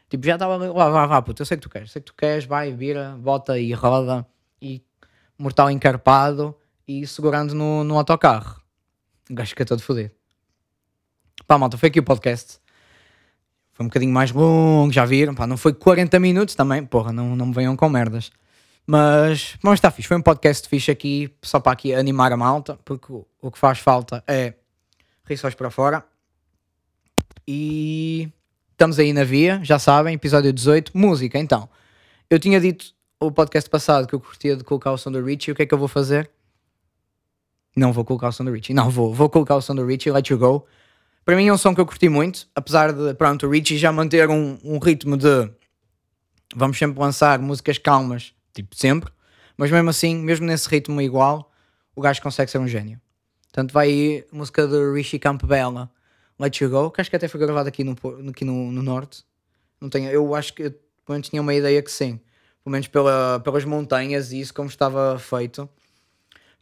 Tipo, 0.08 0.26
já 0.26 0.34
estava 0.34 0.56
lá, 0.56 0.90
vá, 0.90 1.06
vá, 1.06 1.22
puto, 1.22 1.40
eu 1.42 1.46
sei 1.46 1.56
que 1.56 1.62
tu 1.62 1.70
queres, 1.70 1.92
sei 1.92 2.02
que 2.02 2.06
tu 2.06 2.14
queres, 2.14 2.44
vai, 2.44 2.72
vira, 2.72 3.16
bota 3.16 3.56
e 3.60 3.72
roda 3.72 4.26
e 4.60 4.82
mortal 5.40 5.70
encarpado 5.70 6.54
e 6.86 7.06
segurando 7.06 7.54
no, 7.54 7.82
no 7.82 7.96
autocarro. 7.96 8.60
O 9.30 9.34
gajo 9.34 9.50
fica 9.50 9.64
todo 9.64 9.80
fodido. 9.80 10.10
Pá, 11.46 11.56
malta, 11.56 11.78
foi 11.78 11.88
aqui 11.88 11.98
o 11.98 12.02
podcast. 12.02 12.58
Foi 13.72 13.84
um 13.84 13.88
bocadinho 13.88 14.12
mais 14.12 14.30
longo, 14.30 14.92
já 14.92 15.04
viram? 15.06 15.34
Pá, 15.34 15.46
não 15.46 15.56
foi 15.56 15.72
40 15.72 16.18
minutos 16.20 16.54
também, 16.54 16.84
porra, 16.84 17.12
não, 17.12 17.34
não 17.34 17.46
me 17.46 17.54
venham 17.54 17.74
com 17.74 17.88
merdas. 17.88 18.30
Mas, 18.86 19.56
mas 19.62 19.74
está 19.74 19.90
fixe, 19.90 20.08
foi 20.08 20.16
um 20.16 20.22
podcast 20.22 20.68
fixe 20.68 20.90
aqui, 20.90 21.34
só 21.42 21.60
para 21.60 21.72
aqui 21.72 21.94
animar 21.94 22.32
a 22.32 22.36
malta, 22.36 22.78
porque 22.84 23.12
o, 23.12 23.26
o 23.40 23.50
que 23.50 23.58
faz 23.58 23.78
falta 23.78 24.22
é 24.26 24.54
rissóis 25.24 25.54
para 25.54 25.70
fora. 25.70 26.04
E 27.46 28.28
estamos 28.72 28.98
aí 28.98 29.12
na 29.12 29.24
via, 29.24 29.60
já 29.62 29.78
sabem, 29.78 30.14
episódio 30.14 30.52
18, 30.52 30.96
música. 30.96 31.38
Então, 31.38 31.68
eu 32.28 32.38
tinha 32.38 32.60
dito 32.60 32.86
o 33.20 33.30
podcast 33.30 33.68
passado 33.68 34.08
que 34.08 34.14
eu 34.14 34.20
curtia 34.20 34.56
de 34.56 34.64
colocar 34.64 34.90
o 34.92 34.96
som 34.96 35.12
do 35.12 35.22
Richie, 35.22 35.52
o 35.52 35.54
que 35.54 35.62
é 35.62 35.66
que 35.66 35.74
eu 35.74 35.78
vou 35.78 35.88
fazer? 35.88 36.30
Não 37.76 37.92
vou 37.92 38.02
colocar 38.02 38.28
o 38.28 38.32
som 38.32 38.44
do 38.44 38.50
Richie. 38.50 38.72
Não, 38.72 38.88
vou. 38.88 39.14
Vou 39.14 39.28
colocar 39.28 39.56
o 39.56 39.60
som 39.60 39.74
do 39.74 39.84
Richie, 39.84 40.10
Let 40.10 40.30
You 40.30 40.38
Go. 40.38 40.66
Para 41.22 41.36
mim 41.36 41.46
é 41.46 41.52
um 41.52 41.58
som 41.58 41.74
que 41.74 41.80
eu 41.80 41.86
curti 41.86 42.08
muito, 42.08 42.48
apesar 42.54 42.92
de, 42.92 43.14
pronto, 43.14 43.46
o 43.46 43.50
Richie 43.50 43.76
já 43.76 43.92
manter 43.92 44.28
um, 44.30 44.58
um 44.64 44.78
ritmo 44.78 45.18
de 45.18 45.50
vamos 46.56 46.78
sempre 46.78 46.98
lançar 46.98 47.38
músicas 47.38 47.76
calmas, 47.76 48.34
tipo 48.54 48.74
sempre, 48.74 49.12
mas 49.56 49.70
mesmo 49.70 49.90
assim, 49.90 50.16
mesmo 50.16 50.46
nesse 50.46 50.68
ritmo 50.68 51.00
igual, 51.00 51.52
o 51.94 52.00
gajo 52.00 52.22
consegue 52.22 52.50
ser 52.50 52.58
um 52.58 52.66
gênio. 52.66 52.98
Portanto, 53.42 53.72
vai 53.72 53.88
aí 53.88 54.24
a 54.32 54.36
música 54.36 54.66
de 54.66 54.92
Rishi 54.94 55.18
Campbell, 55.18 55.88
Let 56.38 56.60
You 56.60 56.70
Go, 56.70 56.90
que 56.90 57.02
acho 57.02 57.10
que 57.10 57.16
até 57.16 57.28
foi 57.28 57.38
gravada 57.38 57.68
aqui 57.68 57.84
no, 57.84 57.94
aqui 58.30 58.44
no, 58.44 58.72
no 58.72 58.82
Norte. 58.82 59.22
Não 59.78 59.90
tenho, 59.90 60.10
eu 60.10 60.34
acho 60.34 60.54
que 60.54 60.74
menos 61.08 61.28
tinha 61.28 61.42
uma 61.42 61.54
ideia 61.54 61.82
que 61.82 61.90
sim, 61.92 62.18
pelo 62.62 62.72
menos 62.72 62.88
pela, 62.88 63.40
pelas 63.40 63.64
montanhas 63.64 64.32
e 64.32 64.40
isso 64.40 64.52
como 64.52 64.68
estava 64.68 65.18
feito, 65.18 65.68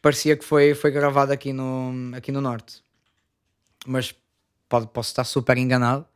parecia 0.00 0.36
que 0.36 0.44
foi, 0.44 0.74
foi 0.74 0.90
gravado 0.90 1.32
aqui 1.32 1.52
no, 1.52 2.14
aqui 2.14 2.30
no 2.32 2.40
Norte. 2.40 2.82
Mas 3.86 4.14
pode, 4.68 4.86
posso 4.88 5.10
estar 5.10 5.24
super 5.24 5.56
enganado 5.56 6.06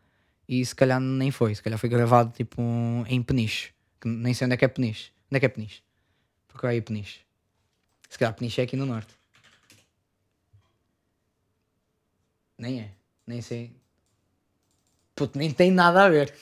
e 0.48 0.64
se 0.64 0.74
calhar 0.74 1.00
nem 1.00 1.30
foi, 1.30 1.54
se 1.54 1.62
calhar 1.62 1.78
foi 1.78 1.88
gravado 1.88 2.32
tipo 2.32 2.62
em 3.08 3.22
Peniche, 3.22 3.72
que 4.00 4.08
nem 4.08 4.34
sei 4.34 4.46
onde 4.46 4.54
é 4.54 4.56
que 4.56 4.64
é 4.64 4.68
Peniche. 4.68 5.12
Onde 5.30 5.36
é 5.36 5.40
que 5.40 5.46
é 5.46 5.48
Peniche? 5.48 5.82
Porque 6.48 6.66
aí 6.66 6.80
Peniche. 6.80 7.20
Se 8.08 8.18
calhar 8.18 8.34
Peniche 8.34 8.60
é 8.60 8.64
aqui 8.64 8.76
no 8.76 8.86
norte. 8.86 9.14
Nem 12.58 12.80
é, 12.80 12.92
nem 13.26 13.40
sei. 13.40 13.74
Puto, 15.14 15.38
nem 15.38 15.50
tem 15.50 15.70
nada 15.70 16.04
a 16.04 16.08
ver. 16.08 16.34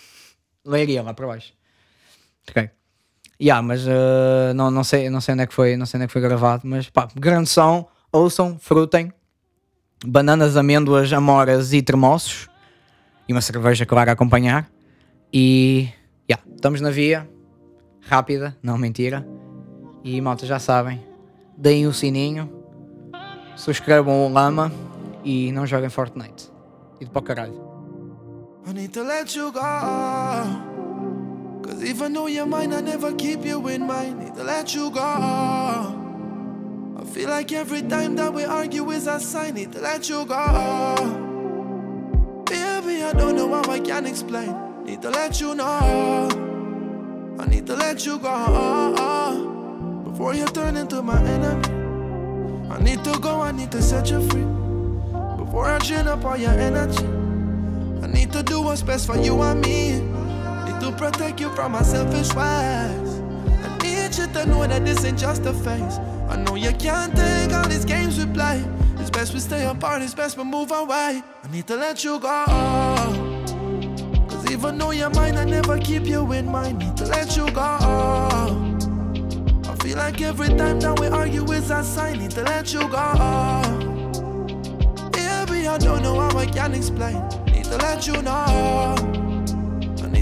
Leiria 0.64 1.02
lá 1.02 1.14
para 1.14 1.26
baixo. 1.26 1.54
Ok. 2.48 2.79
Yeah, 3.40 3.62
mas 3.62 3.86
uh, 3.86 4.52
não, 4.54 4.70
não, 4.70 4.84
sei, 4.84 5.08
não 5.08 5.20
sei 5.20 5.32
onde 5.32 5.44
é 5.44 5.46
que 5.46 5.54
foi, 5.54 5.74
não 5.76 5.86
sei 5.86 5.96
onde 5.96 6.04
é 6.04 6.06
que 6.06 6.12
foi 6.12 6.20
gravado, 6.20 6.62
mas 6.64 6.90
pá, 6.90 7.08
grande 7.16 7.48
som, 7.48 7.88
ouçam, 8.12 8.58
frutem, 8.60 9.10
bananas, 10.04 10.58
amêndoas, 10.58 11.10
amoras 11.12 11.72
e 11.72 11.80
termossos 11.80 12.48
e 13.26 13.32
uma 13.32 13.40
cerveja, 13.40 13.86
claro, 13.86 14.10
a 14.10 14.12
acompanhar. 14.12 14.68
E 15.32 15.88
yeah, 16.28 16.44
estamos 16.54 16.82
na 16.82 16.90
via, 16.90 17.26
rápida, 18.02 18.56
não 18.62 18.76
mentira. 18.76 19.26
E 20.04 20.20
malta, 20.20 20.44
já 20.44 20.58
sabem, 20.58 21.02
deem 21.56 21.86
o 21.86 21.94
sininho, 21.94 22.50
subscrevam 23.56 24.26
o 24.26 24.32
Lama 24.32 24.70
e 25.24 25.50
não 25.52 25.66
joguem 25.66 25.88
Fortnite. 25.88 26.50
E 27.00 27.04
de 27.06 27.10
para 27.10 27.20
o 27.20 27.22
caralho. 27.22 27.70
I. 31.70 31.72
Cause 31.72 31.84
even 31.84 32.12
though 32.12 32.26
you're 32.26 32.46
mine, 32.46 32.72
I 32.72 32.80
never 32.80 33.14
keep 33.14 33.44
you 33.44 33.66
in 33.68 33.86
mind. 33.86 34.20
Need 34.20 34.34
to 34.34 34.44
let 34.44 34.74
you 34.74 34.90
go. 34.90 35.00
I 35.00 37.04
feel 37.04 37.28
like 37.28 37.52
every 37.52 37.82
time 37.82 38.16
that 38.16 38.32
we 38.32 38.44
argue 38.44 38.90
is 38.90 39.06
a 39.06 39.20
sign. 39.20 39.54
Need 39.54 39.72
to 39.72 39.80
let 39.80 40.08
you 40.08 40.24
go. 40.24 40.96
Baby, 42.46 43.04
I 43.04 43.12
don't 43.12 43.36
know 43.36 43.48
how 43.48 43.70
I 43.70 43.80
can 43.80 44.06
explain. 44.06 44.84
Need 44.84 45.02
to 45.02 45.10
let 45.10 45.40
you 45.40 45.54
know. 45.54 46.28
I 47.38 47.46
need 47.46 47.66
to 47.66 47.76
let 47.76 48.04
you 48.04 48.18
go 48.18 50.02
before 50.04 50.34
you 50.34 50.46
turn 50.46 50.76
into 50.76 51.02
my 51.02 51.22
enemy. 51.22 51.68
I 52.70 52.82
need 52.82 53.02
to 53.04 53.18
go, 53.18 53.40
I 53.40 53.52
need 53.52 53.70
to 53.72 53.82
set 53.82 54.10
you 54.10 54.20
free 54.28 54.44
before 55.36 55.66
I 55.66 55.78
drain 55.78 56.06
up 56.06 56.24
all 56.24 56.36
your 56.36 56.50
energy. 56.50 57.06
I 58.02 58.06
need 58.06 58.32
to 58.32 58.42
do 58.42 58.62
what's 58.62 58.82
best 58.82 59.06
for 59.06 59.16
you 59.16 59.40
and 59.42 59.60
me. 59.60 60.09
To 60.80 60.90
protect 60.92 61.40
you 61.40 61.50
from 61.54 61.72
my 61.72 61.82
selfish 61.82 62.32
ways. 62.34 63.20
I 63.62 63.78
need 63.82 64.16
you 64.16 64.26
to 64.32 64.46
know 64.46 64.66
that 64.66 64.82
this 64.82 65.04
ain't 65.04 65.18
just 65.18 65.44
a 65.44 65.52
phase. 65.52 65.98
I 66.28 66.36
know 66.36 66.54
you 66.54 66.72
can't 66.72 67.14
take 67.14 67.52
all 67.52 67.68
these 67.68 67.84
games 67.84 68.16
we 68.18 68.24
play. 68.32 68.64
It's 68.98 69.10
best 69.10 69.34
we 69.34 69.40
stay 69.40 69.66
apart, 69.66 70.00
it's 70.00 70.14
best 70.14 70.38
we 70.38 70.44
move 70.44 70.70
away. 70.70 71.22
I 71.44 71.48
need 71.52 71.66
to 71.66 71.76
let 71.76 72.02
you 72.02 72.18
go. 72.18 72.44
Cause 74.28 74.50
even 74.50 74.78
though 74.78 74.92
you're 74.92 75.10
mine, 75.10 75.36
I 75.36 75.44
never 75.44 75.76
keep 75.78 76.06
you 76.06 76.32
in 76.32 76.46
mind. 76.50 76.78
Need 76.78 76.96
to 76.96 77.04
let 77.04 77.36
you 77.36 77.50
go. 77.50 77.60
I 77.60 79.76
feel 79.82 79.98
like 79.98 80.18
every 80.22 80.48
time 80.48 80.80
that 80.80 80.98
we 80.98 81.08
argue 81.08 81.44
is 81.52 81.70
a 81.70 81.84
sign. 81.84 82.20
Need 82.20 82.30
to 82.32 82.42
let 82.42 82.72
you 82.72 82.88
go. 82.88 83.12
Baby, 85.12 85.68
I 85.68 85.76
don't 85.78 86.02
know 86.02 86.18
how 86.18 86.38
I 86.38 86.46
can 86.46 86.72
explain. 86.72 87.20
Need 87.52 87.64
to 87.64 87.76
let 87.76 88.06
you 88.06 88.22
know. 88.22 89.19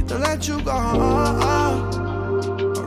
To 0.08 0.16
let 0.16 0.48
you 0.48 0.60
go. 0.62 0.72
I 0.72 1.70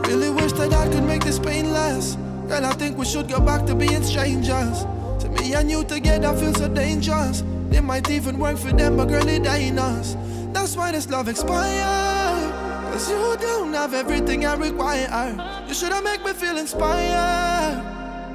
really 0.07 0.31
wish 0.31 0.53
that 0.53 0.73
I 0.73 0.87
could 0.89 1.03
make 1.03 1.23
this 1.23 1.37
pain 1.37 1.71
less. 1.71 2.15
Girl, 2.47 2.65
I 2.65 2.73
think 2.73 2.97
we 2.97 3.05
should 3.05 3.29
go 3.29 3.39
back 3.39 3.65
to 3.67 3.75
being 3.75 4.01
strangers. 4.01 4.85
To 5.19 5.29
me 5.29 5.53
and 5.53 5.69
you 5.69 5.83
together 5.83 6.33
feel 6.35 6.53
so 6.55 6.67
dangerous. 6.67 7.43
They 7.69 7.79
might 7.79 8.09
even 8.09 8.39
work 8.39 8.57
for 8.57 8.71
them, 8.71 8.97
but 8.97 9.05
girl, 9.05 9.27
it 9.27 9.45
ain't 9.45 9.77
us. 9.79 10.17
That's 10.51 10.75
why 10.75 10.91
this 10.91 11.09
love 11.09 11.29
expired. 11.29 12.51
Cause 12.91 13.09
you 13.09 13.37
don't 13.39 13.73
have 13.73 13.93
everything 13.93 14.45
I 14.45 14.55
require. 14.55 15.63
You 15.67 15.73
should 15.75 15.93
have 15.93 16.03
make 16.03 16.25
me 16.25 16.33
feel 16.33 16.57
inspired. 16.57 17.83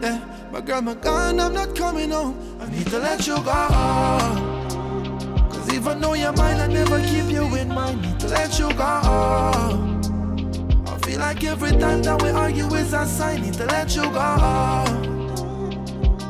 Yeah, 0.01 0.20
my 0.53 0.61
girl, 0.61 0.81
my 0.81 0.94
gone, 0.94 1.40
I'm 1.40 1.53
not 1.53 1.75
coming 1.75 2.11
home. 2.11 2.38
I 2.61 2.70
need 2.70 2.87
to 2.87 2.99
let 2.99 3.27
you 3.27 3.35
go. 3.42 4.46
Cause 5.87 5.94
even 5.94 6.03
though 6.03 6.14
you're 6.14 6.40
I 6.40 6.66
never 6.66 7.01
keep 7.01 7.31
you 7.31 7.55
in 7.55 7.68
mind. 7.68 8.03
Need 8.03 8.18
to 8.18 8.27
let 8.27 8.59
you 8.59 8.68
go. 8.75 8.85
I 8.85 9.88
feel 11.05 11.20
like 11.20 11.44
every 11.44 11.70
time 11.79 12.03
that 12.03 12.20
we 12.20 12.31
argue 12.31 12.66
is 12.75 12.92
a 12.92 13.07
sign. 13.07 13.42
Need 13.42 13.55
to 13.55 13.66
let 13.66 13.94
you 13.94 14.03
go. 14.03 14.37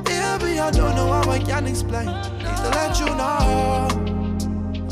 Baby, 0.04 0.60
I 0.60 0.70
don't 0.70 0.94
know 0.94 1.10
how 1.10 1.30
I 1.30 1.38
can 1.38 1.66
explain. 1.66 2.04
Need 2.04 2.56
to 2.64 2.68
let 2.68 3.00
you 3.00 3.06
know. 3.06 3.88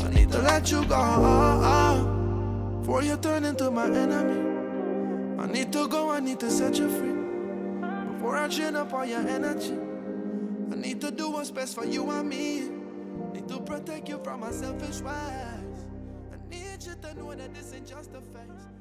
I 0.03 0.09
need 0.09 0.31
to 0.31 0.39
let 0.39 0.71
you 0.71 0.83
go. 0.85 2.79
Before 2.79 3.03
you 3.03 3.17
turn 3.17 3.45
into 3.45 3.69
my 3.69 3.85
enemy. 3.85 4.41
I 5.37 5.45
need 5.45 5.71
to 5.73 5.87
go, 5.87 6.09
I 6.09 6.19
need 6.19 6.39
to 6.39 6.49
set 6.49 6.79
you 6.79 6.89
free. 6.89 7.13
Before 8.13 8.35
I 8.35 8.47
drain 8.47 8.75
up 8.75 8.91
all 8.91 9.05
your 9.05 9.27
energy. 9.27 9.77
I 10.71 10.75
need 10.75 11.01
to 11.01 11.11
do 11.11 11.29
what's 11.29 11.51
best 11.51 11.75
for 11.75 11.85
you 11.85 12.09
and 12.09 12.27
me. 12.27 12.74
To 13.47 13.59
protect 13.59 14.09
you 14.09 14.19
from 14.23 14.39
my 14.39 14.51
selfish 14.51 15.01
ways. 15.01 15.79
I 16.31 16.49
need 16.49 16.83
you 16.83 16.95
to 17.01 17.13
know 17.13 17.33
that 17.35 17.53
this 17.53 17.73
ain't 17.73 17.87
just 17.87 18.09
a 18.15 18.21
phase. 18.21 18.74